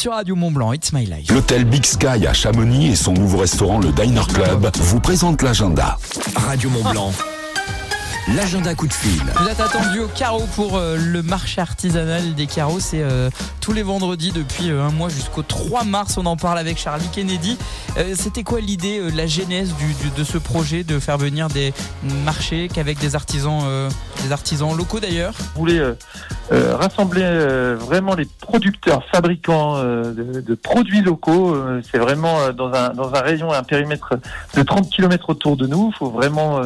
[0.00, 1.30] sur Radio Mont Blanc, It's My Life.
[1.30, 5.98] L'hôtel Big Sky à Chamonix et son nouveau restaurant le Diner Club vous présentent l'agenda.
[6.36, 7.12] Radio Mont Blanc.
[8.34, 9.20] L'agenda coup de fil.
[9.40, 12.78] Vous êtes attendu au carreau pour euh, le marché artisanal des carreaux.
[12.78, 13.28] C'est euh,
[13.60, 16.16] tous les vendredis depuis euh, un mois jusqu'au 3 mars.
[16.16, 17.58] On en parle avec Charlie Kennedy.
[17.98, 21.48] Euh, C'était quoi l'idée, euh, la genèse du, du- de ce projet de faire venir
[21.48, 21.74] des
[22.24, 23.90] marchés qu'avec des artisans, euh,
[24.24, 25.34] des artisans locaux d'ailleurs?
[25.56, 25.80] On voulait
[26.52, 31.56] euh, rassembler euh, vraiment les producteurs, fabricants euh, de, de produits locaux.
[31.90, 34.14] C'est vraiment dans un dans un rayon, un périmètre
[34.56, 35.90] de 30 km autour de nous.
[35.94, 36.60] Il faut vraiment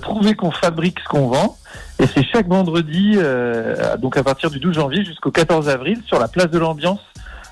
[0.00, 1.56] prouver qu'on fabrique ce qu'on vend.
[1.98, 3.18] Et c'est chaque vendredi,
[3.98, 7.00] donc à partir du 12 janvier jusqu'au 14 avril, sur la place de l'Ambiance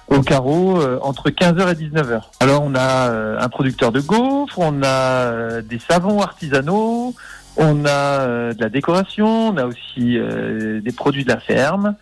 [0.09, 2.23] au carreau euh, entre 15h et 19h.
[2.41, 7.14] Alors on a euh, un producteur de gaufres, on a euh, des savons artisanaux,
[7.59, 11.96] on a euh, de la décoration, on a aussi euh, des produits de la ferme,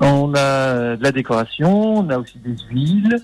[0.00, 3.20] on a euh, de la décoration, on a aussi des huiles,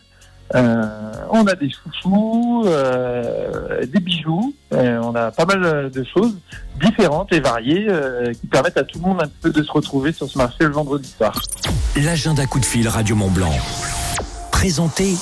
[0.53, 6.37] on a des chouchous, des bijoux, on a pas mal de choses
[6.81, 7.87] différentes et variées
[8.41, 10.73] qui permettent à tout le monde un peu de se retrouver sur ce marché le
[10.73, 11.41] vendredi soir.
[11.95, 13.55] L'agenda coup de fil Radio Mont Blanc.
[14.51, 15.15] Présentez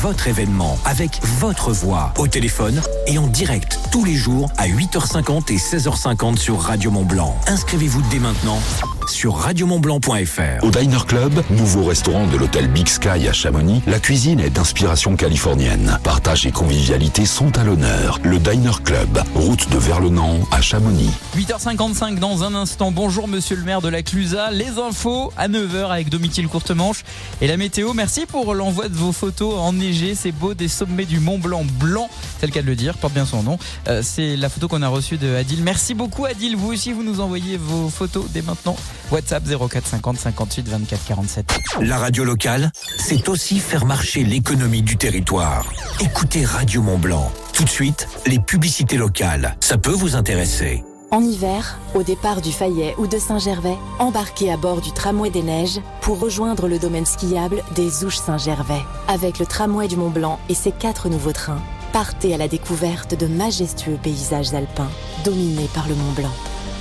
[0.00, 5.52] votre événement avec votre voix au téléphone et en direct tous les jours à 8h50
[5.52, 7.36] et 16h50 sur Radio Mont Blanc.
[7.46, 8.60] Inscrivez-vous dès maintenant
[9.06, 10.64] sur radiomontblanc.fr.
[10.64, 15.16] Au Diner Club, nouveau restaurant de l'hôtel Big Sky à Chamonix, la cuisine est d'inspiration
[15.16, 15.98] californienne.
[16.02, 18.18] Partage et convivialité sont à l'honneur.
[18.22, 21.10] Le Diner Club, route de Verlenan à Chamonix.
[21.36, 22.90] 8h55 dans un instant.
[22.90, 24.50] Bonjour monsieur le maire de la Clusa.
[24.50, 27.04] Les infos à 9h avec Domitil Courtemanche
[27.40, 27.92] et la météo.
[27.92, 30.14] Merci pour l'envoi de vos photos enneigées.
[30.14, 32.08] C'est beau des sommets du Mont Blanc blanc.
[32.38, 32.96] C'est le cas de le dire.
[32.96, 33.58] Porte bien son nom.
[33.88, 35.62] Euh, c'est la photo qu'on a reçue de Adil.
[35.62, 36.56] Merci beaucoup Adil.
[36.56, 38.76] Vous aussi, vous nous envoyez vos photos dès maintenant.
[39.10, 41.58] WhatsApp 04 50 58 24 47.
[41.80, 45.66] La radio locale, c'est aussi faire marcher l'économie du territoire.
[46.00, 47.30] Écoutez Radio Mont Blanc.
[47.52, 49.56] Tout de suite, les publicités locales.
[49.60, 50.84] Ça peut vous intéresser.
[51.12, 55.42] En hiver, au départ du Fayet ou de Saint-Gervais, embarquez à bord du tramway des
[55.42, 58.82] neiges pour rejoindre le domaine skiable des Ouches Saint-Gervais.
[59.08, 61.60] Avec le tramway du Mont Blanc et ses quatre nouveaux trains,
[61.92, 64.90] partez à la découverte de majestueux paysages alpins
[65.24, 66.32] dominés par le Mont Blanc.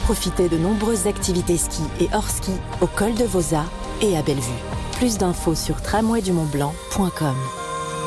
[0.10, 3.64] Profitez de nombreuses activités ski et hors ski au col de Vosa
[4.02, 4.50] et à Bellevue.
[4.94, 7.36] Plus d'infos sur tramwaydumontblanc.com.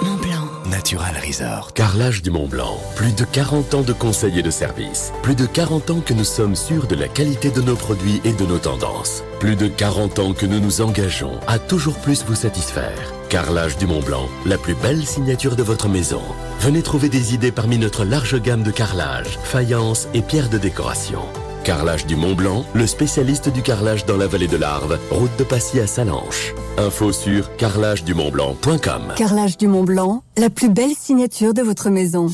[0.03, 0.48] Mont Blanc.
[0.68, 1.72] Natural Resort.
[1.74, 2.76] Carrelage du Mont Blanc.
[2.96, 5.12] Plus de 40 ans de conseils et de services.
[5.22, 8.32] Plus de 40 ans que nous sommes sûrs de la qualité de nos produits et
[8.32, 9.22] de nos tendances.
[9.38, 13.12] Plus de 40 ans que nous nous engageons à toujours plus vous satisfaire.
[13.28, 16.22] Carrelage du Mont Blanc, la plus belle signature de votre maison.
[16.59, 21.20] Venez trouver des idées parmi notre large gamme de carrelage, faïence et pierres de décoration.
[21.64, 25.44] Carrelage du Mont Blanc, le spécialiste du carrelage dans la vallée de l'Arve, route de
[25.44, 26.54] Passy à Salanches.
[26.76, 29.14] Info sur carrelagedumontblanc.com.
[29.16, 32.28] Carrelage du Mont Blanc, la plus belle signature de votre maison.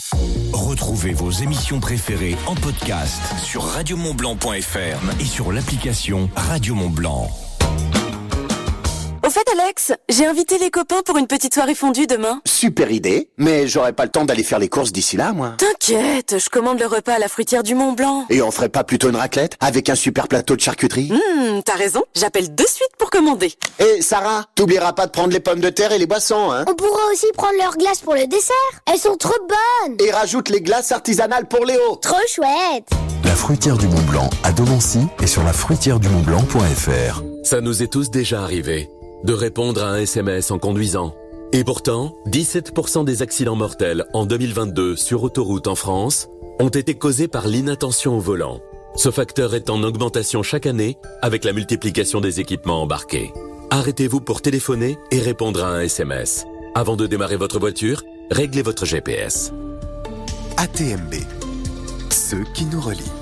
[0.52, 7.30] Retrouvez vos émissions préférées en podcast sur radiomontblanc.fr et sur l'application Radio Mont Blanc.
[9.28, 12.40] Au fait, Alex, j'ai invité les copains pour une petite soirée fondue demain.
[12.46, 15.52] Super idée, mais j'aurais pas le temps d'aller faire les courses d'ici là, moi.
[15.58, 18.24] T'inquiète, je commande le repas à la fruitière du Mont Blanc.
[18.30, 21.12] Et on ferait pas plutôt une raclette avec un super plateau de charcuterie?
[21.12, 23.52] Hum, t'as raison, j'appelle de suite pour commander.
[23.78, 26.74] Et Sarah, t'oublieras pas de prendre les pommes de terre et les boissons, hein On
[26.74, 28.56] pourra aussi prendre leurs glaces pour le dessert.
[28.90, 29.98] Elles sont trop bonnes.
[30.00, 31.96] Et rajoute les glaces artisanales pour Léo.
[31.96, 32.88] Trop chouette.
[33.24, 37.22] La fruitière du Mont Blanc à Donancy et sur la fruitière du Mont Blanc.fr.
[37.44, 38.88] Ça nous est tous déjà arrivé
[39.24, 41.14] de répondre à un SMS en conduisant.
[41.52, 46.28] Et pourtant, 17% des accidents mortels en 2022 sur autoroute en France
[46.60, 48.60] ont été causés par l'inattention au volant.
[48.96, 53.32] Ce facteur est en augmentation chaque année avec la multiplication des équipements embarqués.
[53.70, 56.46] Arrêtez-vous pour téléphoner et répondre à un SMS.
[56.74, 59.52] Avant de démarrer votre voiture, réglez votre GPS.
[60.56, 61.14] ATMB.
[62.10, 63.17] Ceux qui nous relient.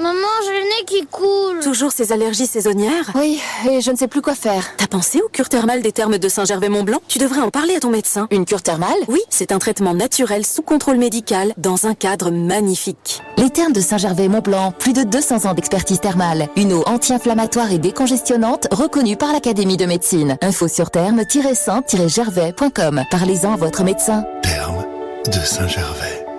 [0.00, 1.60] Maman, j'ai le nez qui coule.
[1.62, 3.10] Toujours ces allergies saisonnières?
[3.14, 3.38] Oui,
[3.70, 4.64] et je ne sais plus quoi faire.
[4.78, 7.00] T'as pensé aux cure thermales des thermes de Saint-Gervais-Mont-Blanc?
[7.06, 8.26] Tu devrais en parler à ton médecin.
[8.30, 8.96] Une cure thermale?
[9.08, 13.20] Oui, c'est un traitement naturel sous contrôle médical dans un cadre magnifique.
[13.36, 16.48] Les thermes de Saint-Gervais-Mont-Blanc, plus de 200 ans d'expertise thermale.
[16.56, 20.38] Une eau anti-inflammatoire et décongestionnante reconnue par l'Académie de médecine.
[20.40, 23.02] Info sur thermes-saint-gervais.com.
[23.10, 24.24] Parlez-en à votre médecin.
[24.42, 24.86] Terme
[25.26, 26.29] de Saint-Gervais.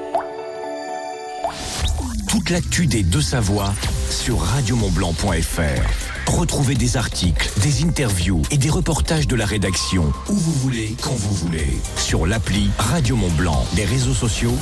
[2.42, 3.72] Toute l'actu des Deux-Savoies
[4.10, 6.32] sur radiomontblanc.fr.
[6.32, 11.14] Retrouvez des articles, des interviews et des reportages de la rédaction où vous voulez, quand
[11.14, 11.68] vous voulez.
[11.98, 14.58] Sur l'appli Radio Mont Blanc, les réseaux sociaux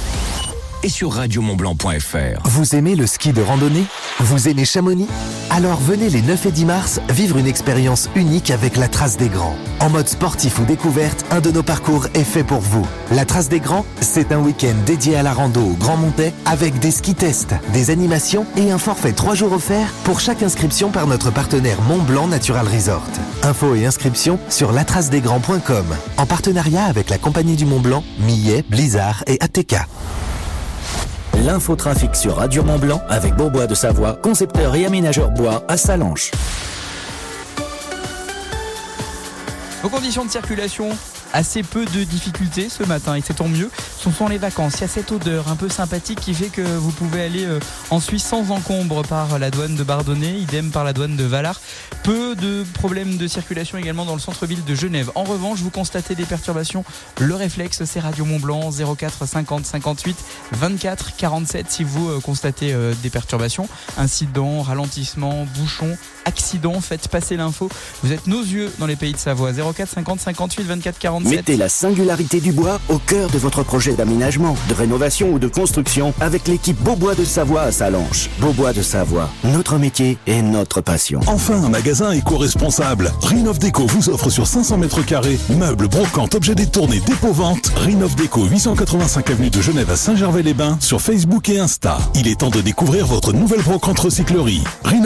[0.84, 2.42] et sur radiomontblanc.fr.
[2.46, 3.86] Vous aimez le ski de randonnée?
[4.20, 5.08] Vous aimez Chamonix?
[5.50, 9.30] Alors venez les 9 et 10 mars vivre une expérience unique avec la Trace des
[9.30, 9.56] Grands.
[9.80, 12.86] En mode sportif ou découverte, un de nos parcours est fait pour vous.
[13.12, 16.80] La Trace des Grands, c'est un week-end dédié à la rando au Grand Montais avec
[16.80, 21.08] des ski tests, des animations et un forfait 3 jours offert pour chaque inscription par
[21.08, 23.08] notre partenaire Mont Blanc Natural Resort.
[23.44, 25.86] Infos et inscriptions sur latracedesgrands.com
[26.18, 29.76] en partenariat avec la Compagnie du Mont Blanc, Millet, Blizzard et ATK.
[31.46, 36.32] L'infotrafic sur Radio Mont Blanc avec Beaubois de Savoie, concepteur et aménageur bois à Salanches.
[39.90, 40.90] Conditions de circulation
[41.34, 43.70] assez peu de difficultés ce matin et c'est tant mieux.
[43.98, 44.76] Ce sont les vacances.
[44.78, 47.60] Il y a cette odeur un peu sympathique qui fait que vous pouvez aller euh,
[47.90, 51.60] en Suisse sans encombre par la douane de Bardonnay, idem par la douane de Valar.
[52.04, 55.12] Peu de problèmes de circulation également dans le centre-ville de Genève.
[55.16, 56.84] En revanche, vous constatez des perturbations.
[57.20, 60.18] Le réflexe, c'est Radio Mont Blanc 04 50 58
[60.54, 63.68] 24 47 si vous euh, constatez euh, des perturbations,
[63.98, 67.70] incidents, ralentissements, bouchons, accidents, faites passer l'info.
[68.04, 71.32] Vous êtes nos yeux dans les pays de Savoie 04 50 58 24 47.
[71.32, 75.48] Mettez la singularité du bois au cœur de votre projet d'aménagement, de rénovation ou de
[75.48, 78.30] construction avec l'équipe Beaubois de Savoie à Salanches.
[78.40, 81.20] Beaubois de Savoie, notre métier et notre passion.
[81.28, 83.12] Enfin, un magasin éco-responsable.
[83.22, 87.72] Rinov Déco vous offre sur 500 mètres carrés meubles, brocantes, objets détournés, dépôt-vente.
[87.76, 91.98] Rinov Déco 885 avenue de Genève à Saint-Gervais-les-Bains sur Facebook et Insta.
[92.16, 94.64] Il est temps de découvrir votre nouvelle brocante recyclerie.
[94.84, 95.00] Rinov